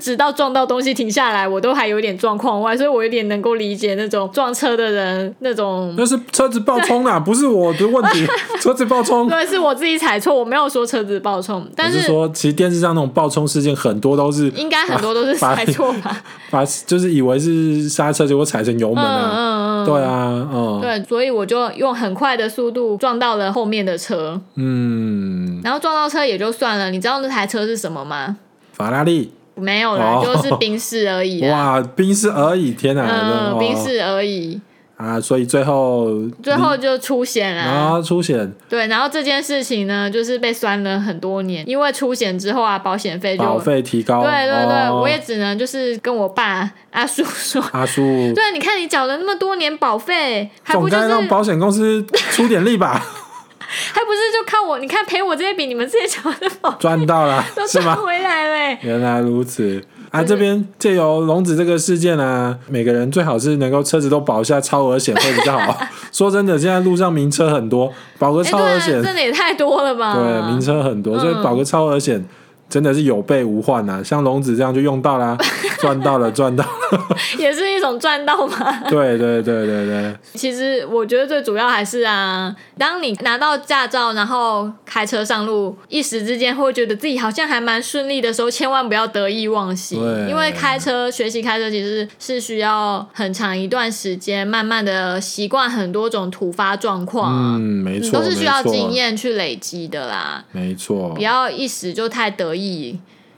[0.00, 5.94] 直到撞到东西停下来，我都还有点状况外，所以我有点能够理解那种撞车的人那种。
[5.96, 8.26] 那是车子爆冲啦， 不是我的问题。
[8.60, 11.66] 车子爆冲，对，是我自己踩错，我没有说车子爆冲。
[11.76, 16.20] 但是，是说，其实电视上那种爆冲事件很多都是，应该很多都是踩错吧？
[16.50, 19.30] 把就是以为是刹车，结果踩成油门啊。
[19.32, 19.86] 嗯嗯嗯。
[19.86, 20.78] 对啊，嗯。
[20.80, 24.40] 对，所以我就用很快的速度撞到了后面的车。
[24.56, 25.60] 嗯。
[25.62, 28.36] 然后撞到车也就算了，你知道那台车是什么吗？
[28.72, 29.32] 法拉利。
[29.54, 31.44] 没有啦，就是宾士而已。
[31.48, 33.06] 哇，宾士而已，天哪！
[33.06, 34.60] 嗯，宾士而已
[34.96, 36.10] 啊，所以最后
[36.42, 38.52] 最后就出险了啊，出险。
[38.68, 44.22] 对，然后这件事情呢，就是被酸了很多年，因为出险之后啊，保险费就保费提高。
[44.22, 48.02] 对对对，我也只能就是跟我爸阿叔说，阿叔，
[48.36, 53.02] 对，你看你缴了那么多年保费，还不就是让保险公司出点力吧？
[53.94, 54.78] 还不是就靠我？
[54.78, 58.78] 你看赔我这些比你们这些小的保赚到了， 都赚回来了、欸。
[58.82, 60.22] 原来如此啊！
[60.24, 65.80] 这边借由龙子这个事件啊，每个人最好是能够车子都保一下超额险会比较好。
[66.10, 70.14] 说真的，现在路上名车很多，保个超额险、欸啊、真的也太多了吧？
[70.14, 72.18] 对，名车很多，所以保个超额险。
[72.18, 72.28] 嗯
[72.70, 75.36] 真的是有备无患呐、啊，像龙子这样就用到啦，
[75.80, 78.72] 赚到了，赚到了， 也是一种赚到嘛。
[78.88, 80.14] 对对对对对。
[80.34, 90.00] 其实我觉得最主要还是啊，当你拿到驾照，然后开车上路，一时之间会觉得自己好像还蛮顺利的时候，千万不要得意忘形。
[90.00, 90.30] 对。
[90.30, 97.56] 因为开车学习开车其实是需要很长一段时间，慢慢的习惯很多种突发状况。
[97.56, 100.44] 嗯，没错，都是需要经验去累积的啦。
[100.52, 101.08] 没错。
[101.16, 102.59] 不要一时就太得意。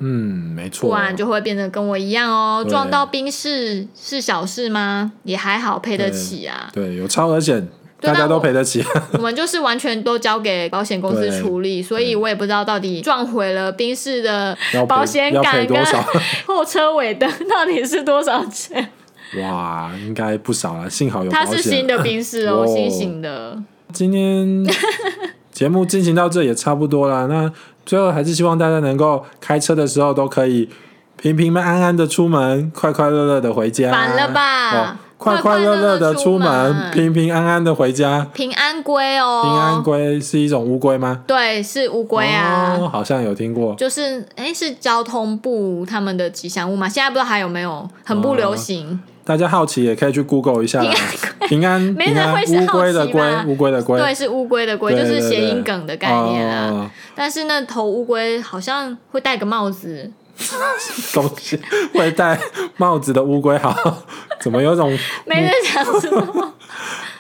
[0.05, 2.67] 嗯，没错，不然就会变得跟我一样哦。
[2.69, 5.13] 撞到冰室是小事吗？
[5.23, 6.69] 也还好，赔得起啊。
[6.73, 7.69] 对，有超额险，
[8.01, 8.85] 大家都赔得起。
[9.15, 14.59] 我们就是完全都交给保险公司处理，所以我也不知道到底撞毁了宾士的
[14.89, 15.81] 保险杆跟
[16.47, 18.91] 后车尾灯 到底是多少钱。
[19.41, 21.31] 哇，应该不少了，幸好有。
[21.31, 23.57] 它是新的宾士哦，新型的。
[23.93, 24.67] 今天
[25.53, 27.53] 节目进行到这也差不多了，那。
[27.85, 30.69] 最后还是希望大家能够开车的时候都可以
[31.17, 33.91] 平平安安的出门，快快乐乐的回家。
[33.91, 34.71] 反了吧？
[34.73, 38.27] 哦、快快乐乐的出门，平平安安的回家。
[38.33, 41.21] 平安龟哦，平安龟是一种乌龟吗？
[41.27, 43.75] 对，是乌龟啊、哦，好像有听过。
[43.77, 46.89] 就是，哎，是交通部他们的吉祥物吗？
[46.89, 48.89] 现在不知道还有没有，很不流行。
[48.89, 50.83] 哦大家好奇也可以去 Google 一下。
[51.49, 56.91] 平安，没人会是乌龟的龟，乌龟的龟，对，是乌龟的龟，就是谐音梗的概念啊。
[57.15, 60.11] 但是那头乌龟好像会戴个帽子，
[61.13, 61.61] 东西
[61.95, 62.39] 会戴
[62.77, 64.03] 帽子的乌龟，好，
[64.41, 66.55] 怎么有种 没人想什么？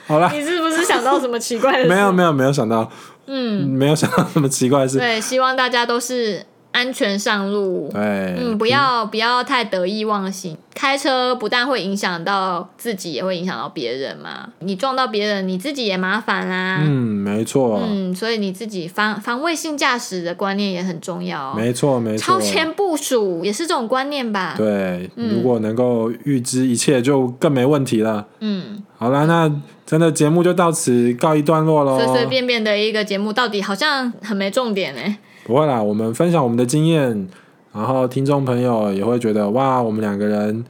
[0.06, 1.88] 好了，你是不是想到什么奇怪的事？
[1.88, 2.90] 没有，没有，没有想到，
[3.26, 4.98] 嗯，没有想到什么奇怪的事。
[4.98, 6.46] 对，希望大家都是。
[6.72, 8.00] 安全上路，对，
[8.38, 10.56] 嗯，不要不要太得意忘形。
[10.74, 14.48] 开车不但会影响到自己，也会影响到别人嘛。
[14.61, 16.78] 你撞到别人，你自己也麻烦啦。
[16.80, 17.82] 嗯，没错。
[17.87, 21.52] 嗯，所以你自己防防卫性驾驶的观念也很重要。
[21.54, 22.24] 没错，没错。
[22.24, 24.54] 超前部署也是这种观念吧？
[24.56, 28.26] 对，嗯，如果能够预知一切，就更没问题了。
[28.40, 29.52] 嗯，好了，那
[29.85, 31.98] 真的节目就到此告一段落喽。
[31.98, 35.18] 随随便便的一个节目，到底好像很没重点哎。
[35.44, 37.28] 不会啦，我们分享我们的经验，
[37.72, 40.64] 然后听众朋友也会觉得哇，我们两个人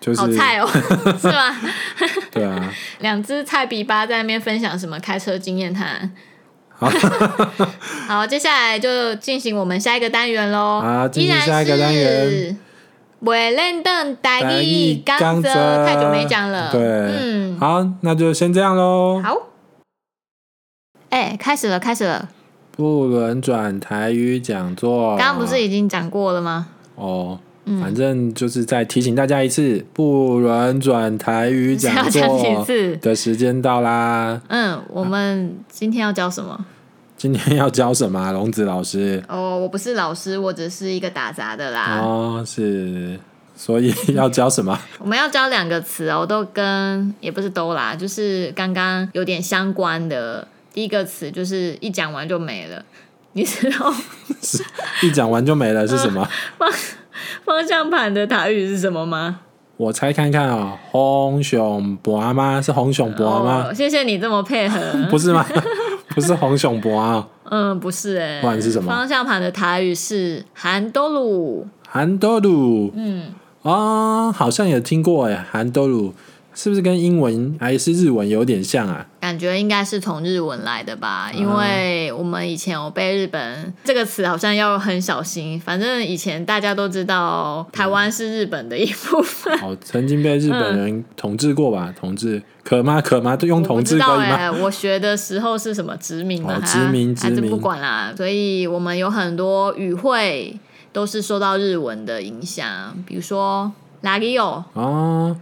[0.00, 0.66] 就是好菜哦，
[1.18, 1.56] 是吗？
[2.30, 6.10] 对啊，两只菜比巴在那边分享什么开车经验谈。
[6.70, 6.90] 好，
[8.08, 10.78] 好，接下来就进行我们下一个单元喽。
[10.78, 12.58] 啊，进行下一个单元。
[13.20, 16.72] 未练等待你刚泽，太久没讲了。
[16.72, 19.22] 对，嗯，好，那就先这样喽。
[19.22, 19.36] 好，
[21.10, 22.28] 哎，开始了，开始了。
[22.74, 26.66] 不轮转台语讲座，刚刚不是已经讲过了吗？
[26.94, 27.38] 哦，
[27.80, 32.66] 反正就是再提醒大家一次，不轮转台语讲座
[33.02, 34.40] 的时间到啦。
[34.48, 36.64] 嗯，我们今天要教什么？
[37.16, 39.22] 今天要教什么啊，龙子老师？
[39.28, 42.00] 哦，我不是老师，我只是一个打杂的啦。
[42.00, 43.20] 哦，是，
[43.54, 44.76] 所以要教什么？
[44.98, 50.48] 我们要教两个词哦，都跟也不是都啦，就是刚刚有点相关的。
[50.72, 52.82] 第一个词就是一讲完就没了，
[53.32, 53.92] 你知道？
[55.02, 56.26] 一讲完就没了是什么？
[56.58, 56.70] 方
[57.44, 59.40] 方向盘的台语是什么吗？
[59.78, 62.60] 我猜看看啊、哦，红熊博吗？
[62.62, 63.74] 是红熊博吗、哦？
[63.74, 64.78] 谢谢你这么配合。
[65.10, 65.44] 不是吗？
[66.14, 67.26] 不是红熊博啊。
[67.50, 68.40] 嗯，不是哎、欸。
[68.40, 68.90] 不然是什么？
[68.92, 71.66] 方向盘的台语是韩多鲁。
[71.88, 72.92] 韩多鲁。
[72.94, 73.32] 嗯。
[73.62, 76.14] 啊、哦，好像有听过哎，韩多鲁。
[76.54, 79.06] 是不是跟英文还是日文有点像啊？
[79.20, 85.58] 感觉应该是从日文来的吧，因为我们以前有背日本这个词，好像要很小心。
[85.58, 89.52] 反正以前大家都知道台湾是日本的一部分。
[89.60, 91.92] 哦，曾经被日本人统治过吧？
[91.98, 93.00] 统治可吗？
[93.00, 93.34] 可吗？
[93.36, 94.52] 都用统治可以吗？
[94.52, 96.60] 我学的时候是什么殖民的？
[96.60, 98.12] 殖民殖民不管啦。
[98.16, 100.58] 所以我们有很多语汇
[100.92, 103.72] 都是受到日文的影响，比如说
[104.02, 105.34] 哪里有哦。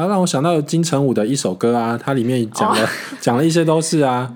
[0.00, 2.88] 啊，让我想到金城武的一首歌啊，它里面讲了
[3.20, 3.42] 讲、oh.
[3.42, 4.32] 了一些都是啊，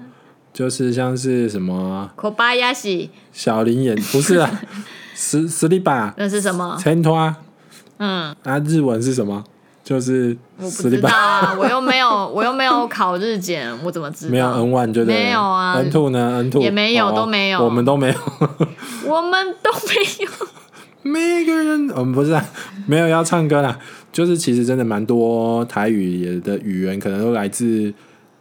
[0.53, 4.61] 就是像是什么， Kobayashi 小林演不是啊，
[5.17, 6.77] 十十里把那是什么？
[7.97, 9.43] 嗯，啊，日文是什么？
[9.83, 14.33] 就是我不知道啊，我又没有我又没有考日检，我怎么知道？
[14.33, 18.15] 没有 N one 就没有啊，N two 呢？N two 也没有、哦，都没有，我们都没有，
[19.07, 20.47] 我们都没有，
[21.03, 22.45] 每个人我们不是、啊、
[22.87, 23.79] 没有要唱歌啦。
[24.15, 27.93] 就是其实真的蛮多台语的语言，可能都来自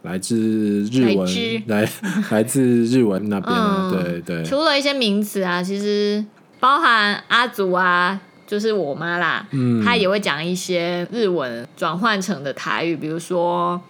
[0.02, 1.28] 来自日文，
[1.66, 1.88] 来
[2.30, 4.44] 来自日文那边、嗯、对对。
[4.44, 6.24] 除了一些名词啊，其实
[6.60, 13.80] 包含阿祖啊，就是我妈啦，嗯，她也会讲一些日文转换成的台语，比如说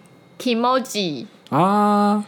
[0.40, 2.24] kimoji 啊。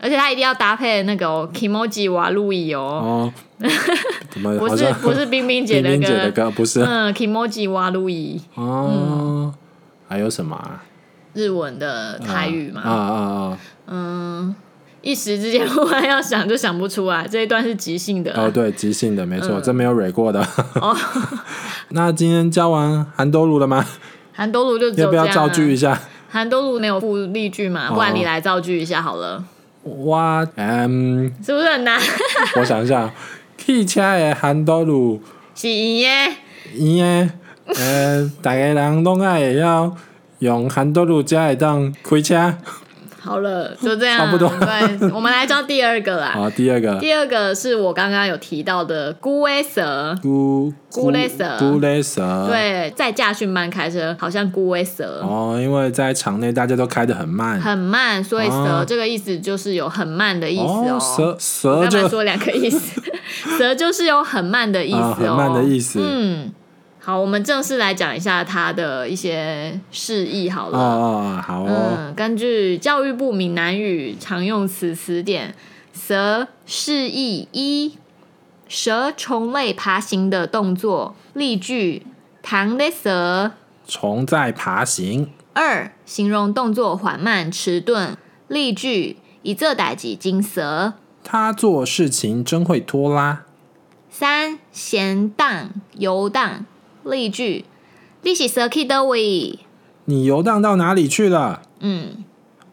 [0.00, 3.32] 而且他一定要搭配那个、哦、Kimoji 瓦路易哦，哦
[4.58, 9.54] 不是不是冰冰姐的歌， 冰冰姐的歌不是，嗯，Kimoji 瓦路易哦、嗯，
[10.08, 10.82] 还有什么、啊？
[11.34, 14.54] 日文的台语嘛，啊啊啊，嗯，
[15.02, 20.40] 一时之间忽然要想就想不出来，这一段是即兴的哦，对，即兴的没错，这、嗯、没有蕊过的。
[20.80, 20.96] 哦，
[21.90, 23.84] 那今天教完韩多鲁了吗？
[24.32, 26.00] 韩多鲁就要不要造句一下？
[26.30, 29.42] 韩多鲁没有附例句嘛，不然你来造句一下好了。
[30.04, 31.98] 哇，嗯，是不是很难？
[32.56, 33.10] 我想一下，
[33.56, 35.20] 汽车的韩多路
[35.54, 36.30] 是圆
[36.74, 37.32] 的，圆
[37.66, 39.94] 的，呃，大家人拢爱要
[40.40, 42.54] 用韩多路才会当开车。
[43.28, 44.48] 好了，就这样，差不多。
[44.48, 46.30] 对，我们来教第二个啦。
[46.34, 52.46] 好，第二个，第二个是我刚刚有提到的龟勒蛇，龟龟勒蛇，龟勒蛇。
[52.48, 55.20] 对，在驾训班开车好像龟勒蛇。
[55.22, 60.98] 哦，因为在场内大家都开的很慢，很慢，所以蛇这个意思就是有很慢的意思哦。
[60.98, 63.00] 蛇蛇就说两个意思，
[63.58, 66.00] 蛇就是有很慢的意思哦，很慢的意思。
[66.02, 66.50] 嗯。
[67.00, 70.78] 好，我们正式来讲一下它的一些释义好了。
[70.78, 71.94] 哦，好哦。
[71.96, 75.54] 嗯，根据教育部闽南语常用词词典，
[75.94, 77.96] 蛇释义一，
[78.68, 81.14] 蛇虫类爬行的动作。
[81.32, 82.04] 例句：
[82.42, 83.52] 唐的蛇，
[83.86, 85.30] 虫在爬行。
[85.54, 88.18] 二，形容动作缓慢迟钝。
[88.48, 90.92] 例句：以这代几金蛇，
[91.24, 93.44] 他做事情真会拖拉。
[94.10, 96.66] 三，闲荡游荡。
[97.08, 97.64] 例句：
[98.22, 99.58] 你是蛇去的位？
[100.06, 101.62] 你游荡到哪里去了？
[101.80, 102.24] 嗯，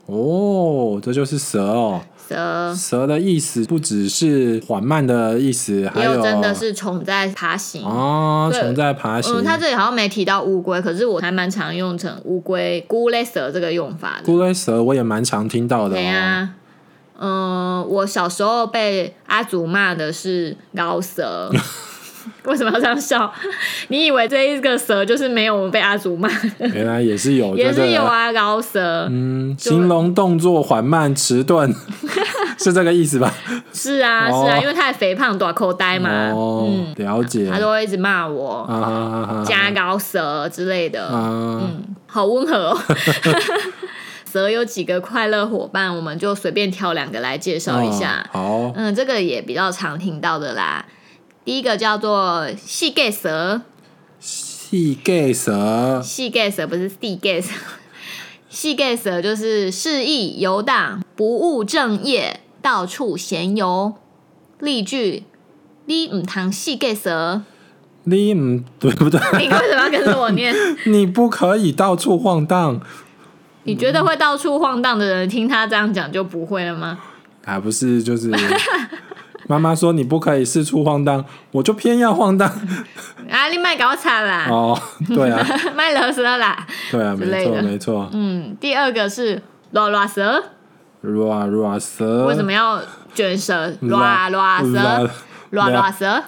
[0.06, 2.02] 哦，这就是蛇哦。
[2.28, 9.32] 蛇蛇的意思不只是缓慢的意思，还有真的是虫在爬行哦，虫在爬行。
[9.36, 14.24] 嗯，他这里好像没提到乌龟，可是我还蛮常用成乌龟、龟勒蛇这个用法的。
[14.26, 15.94] 龟勒蛇我也蛮常听到的。
[15.94, 16.56] 对啊，
[17.20, 21.52] 嗯，我小时候被阿祖骂的是老蛇。
[22.46, 23.32] 为什么要这样笑？
[23.90, 26.30] 你以为这一个蛇就是没有被阿祖骂？
[26.60, 29.08] 原来也是有， 也是有啊，高蛇。
[29.10, 31.74] 嗯，形容动作缓慢迟钝，
[32.60, 33.34] 是这个意思吧？
[33.74, 36.32] 是啊，哦、是啊，因为太肥胖，短口呆嘛。
[36.32, 37.50] 哦，嗯、了解。
[37.52, 41.08] 他都会一直骂我，啊、加高蛇之类的。
[41.08, 42.78] 啊、嗯，好温和哦。
[44.32, 48.26] 蛇有几个快乐伙伴，我们就随便挑两个来介绍一下。
[48.34, 50.86] 哦、好，嗯，这个也比较常听到的啦。
[51.46, 53.62] 第一个叫做四界蛇，
[54.20, 57.52] 四界蛇，四界蛇不是四界蛇，
[58.50, 63.94] 四界蛇就是肆意游荡，不务正业，到处闲游。
[64.60, 65.24] 例句：
[65.86, 67.44] 你唔通四界蛇，
[68.06, 69.20] 你唔对不对？
[69.38, 70.52] 你为什么要跟着我念？
[70.88, 72.82] 你不可以到处晃荡。
[73.66, 76.98] 你觉得会到处晃荡的人，听他这样讲就不会了吗？
[77.46, 78.32] 啊，不是，就是
[79.48, 82.50] 妈妈说你不可以四处晃荡，我就偏要晃荡。
[83.30, 84.48] 啊，你卖搞惨啦！
[84.50, 86.66] 哦，对啊， 卖乐色啦。
[86.92, 88.10] 对啊，没错没错。
[88.14, 89.42] 嗯，第二个是
[89.72, 90.44] 拉拉蛇，
[91.02, 92.26] 拉拉蛇。
[92.26, 92.82] 为什么要
[93.14, 93.74] 卷舌？
[93.82, 95.10] 拉拉蛇，
[95.52, 96.24] 拉拉舌。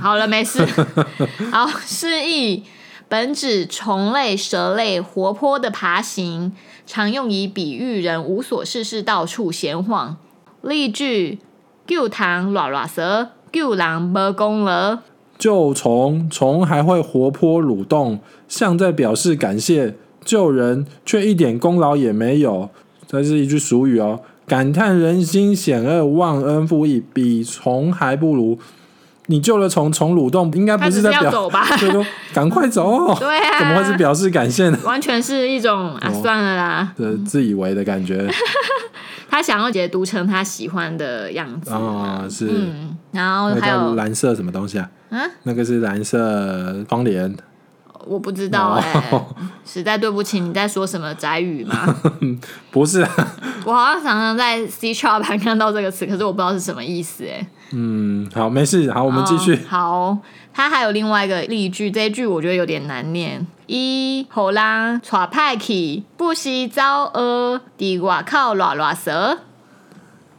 [0.00, 0.64] 好了，没事。
[1.52, 2.64] 好，示意。
[3.06, 6.52] 本指虫类、蛇类活泼的爬行，
[6.86, 10.16] 常用以比喻人无所事事、到处闲晃。
[10.64, 11.38] 例句：
[11.86, 14.98] 救糖拉拉蛇，救人没功劳。
[15.36, 19.92] 救虫，虫还会活泼蠕动，像在表示感谢；
[20.24, 22.70] 救人，却一点功劳也没有。
[23.06, 28.58] 这是一句俗语哦，感叹人心险恶、忘恩负义，比虫还不如。
[29.26, 31.64] 你救了虫，虫蠕动，应该不是在表，走吧？
[31.76, 33.14] 所以说赶快走。
[33.20, 34.78] 对啊，怎么会是表示感谢呢？
[34.84, 38.26] 完全是一种啊，算了啦，哦、自以为的感觉。
[39.34, 42.48] 他想要解读成他喜欢的样子哦，是。
[42.48, 44.88] 嗯，然后还有蓝色什么东西啊？
[45.10, 47.36] 啊，那个是蓝色窗帘。
[48.06, 49.02] 我不知道哎、
[49.64, 51.96] 实在对不起，你在说什么宅语吗？
[52.70, 53.10] 不是、啊，
[53.66, 57.48] 我好像常常在 C Sharp 盘看到这个词，可是我不知道是什么意思哎、欸。
[57.72, 59.56] 嗯，好，没事，好，我们继续。
[59.56, 60.18] 哦、好，
[60.56, 63.44] 它还有另外一个例句，这一句我觉得有点难念。
[63.66, 69.38] 一好啦，耍派气，不惜遭厄，地瓜靠拉拉蛇。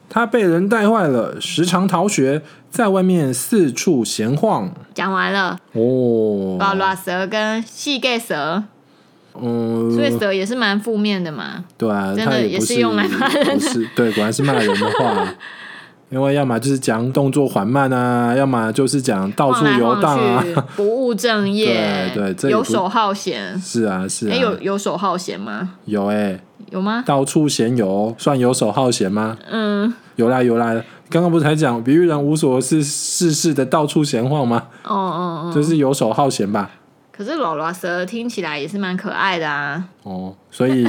[0.07, 4.71] 他被人带坏了，时常逃学，在外面四处闲晃。
[4.93, 8.63] 讲完了哦，拉拉蛇跟细盖蛇，
[9.33, 11.65] 嗯，所以蛇也是蛮负面的嘛。
[11.77, 13.65] 对啊，真的也是用来骂人的。
[13.93, 15.27] 对，果然是骂人的话。
[16.09, 20.43] 因为要么就是讲动作缓慢啊，要么就是讲到处游荡啊，
[20.75, 23.59] 不务正业，对 对，游手好闲。
[23.59, 25.71] 是啊是啊，哎，有游手好闲吗？
[25.85, 26.39] 有哎，
[26.71, 27.03] 有吗？
[27.05, 29.35] 到处闲游算游手好闲吗？
[29.49, 30.79] 嗯，有啦有啦，
[31.09, 34.67] 刚刚不是才讲比喻人无所事事事的到处闲晃吗？
[34.83, 36.69] 哦哦哦，就是游手好闲吧。
[37.11, 39.83] 可是老拉蛇听起来也是蛮可爱的啊。
[40.03, 40.85] 哦，所以。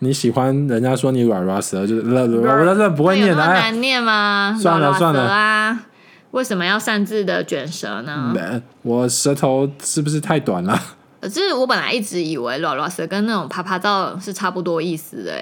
[0.00, 2.02] 你喜欢人家说你软软舌，就是
[2.90, 4.56] 不会念的，难念吗？
[4.60, 5.86] 算了算了啊，
[6.30, 8.32] 为什么要擅自的卷舌呢？
[8.82, 10.80] 我舌头是不是太短了？
[11.20, 15.32] 可是我本来一直以为软软舌跟那种啪啪照是差不多意思的，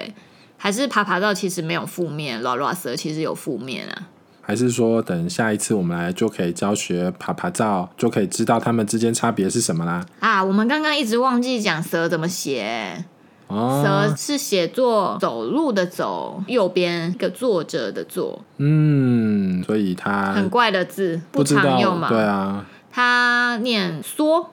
[0.57, 4.09] 还是啪啪照其实没有负面，软软舌其实有负面啊？
[4.41, 10.03] 还是说等下一次我们来就可以教学爬爬照，就可以知道他们之间差别是什么啦？
[10.19, 13.05] 啊，我们刚刚一直忘记讲舌怎么写。
[13.49, 18.41] 蛇是写作走路的走，右边一个坐着的坐。
[18.57, 22.09] 嗯，所以它很怪的字，不常用嘛。
[22.09, 24.49] 对啊，它念缩，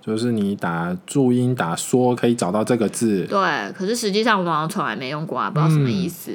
[0.00, 3.24] 就是你打注音打缩可以找到这个字。
[3.24, 6.32] 对，可是实际上我好像从来没用过，啊不知道什么意思。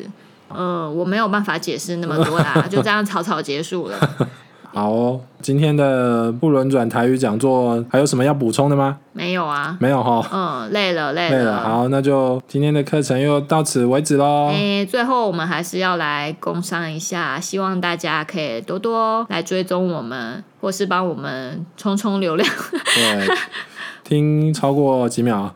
[0.49, 3.97] 嗯，呃，我没有办法解释那么多啦， 就这样草草结束了。
[4.73, 8.97] 好哦，今天的不轮转台语讲座还有什么要补充的吗？
[9.11, 10.25] 没有啊，没有哈。
[10.31, 11.61] 嗯，累了，累了，累了。
[11.61, 14.47] 好，那就今天的课程又到此为止喽。
[14.53, 22.49] 诶，最后我们还是要来工商一下，希望大家可以多多来追踪我们，或是帮我们冲冲流量。
[22.95, 23.27] 对，
[24.05, 25.53] 听超过几秒。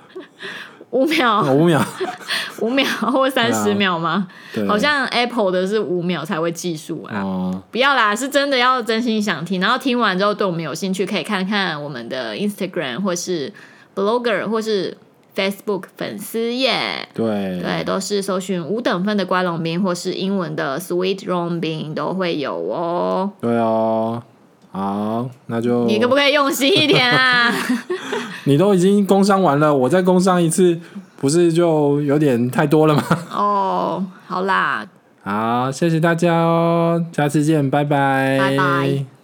[0.96, 1.86] 五秒，五秒，
[2.62, 4.28] 五秒或三十秒吗？
[4.54, 7.22] 对，好像 Apple 的是五秒才会计数啊。
[7.22, 13.52] 哦，不要啦，是真的要真心想听，然后听完之后对我们有兴趣，可以看看我们的 Instagram 或是
[13.94, 14.98] Blogger 或是
[15.36, 17.06] Facebook 粉丝页。
[17.14, 23.32] 对，对，都是搜寻五等分的乖龙兵或是英文的 Sweet 龙兵都会有哦。
[23.42, 24.24] 对哦。
[24.76, 27.50] 好，那就你可不可以用心一点啊？
[28.44, 30.78] 你都已经工伤完了，我再工伤一次，
[31.16, 33.02] 不是就有点太多了吗？
[33.32, 34.86] 哦，好啦，
[35.24, 39.15] 好，谢谢大家哦，下次见，拜拜，拜拜。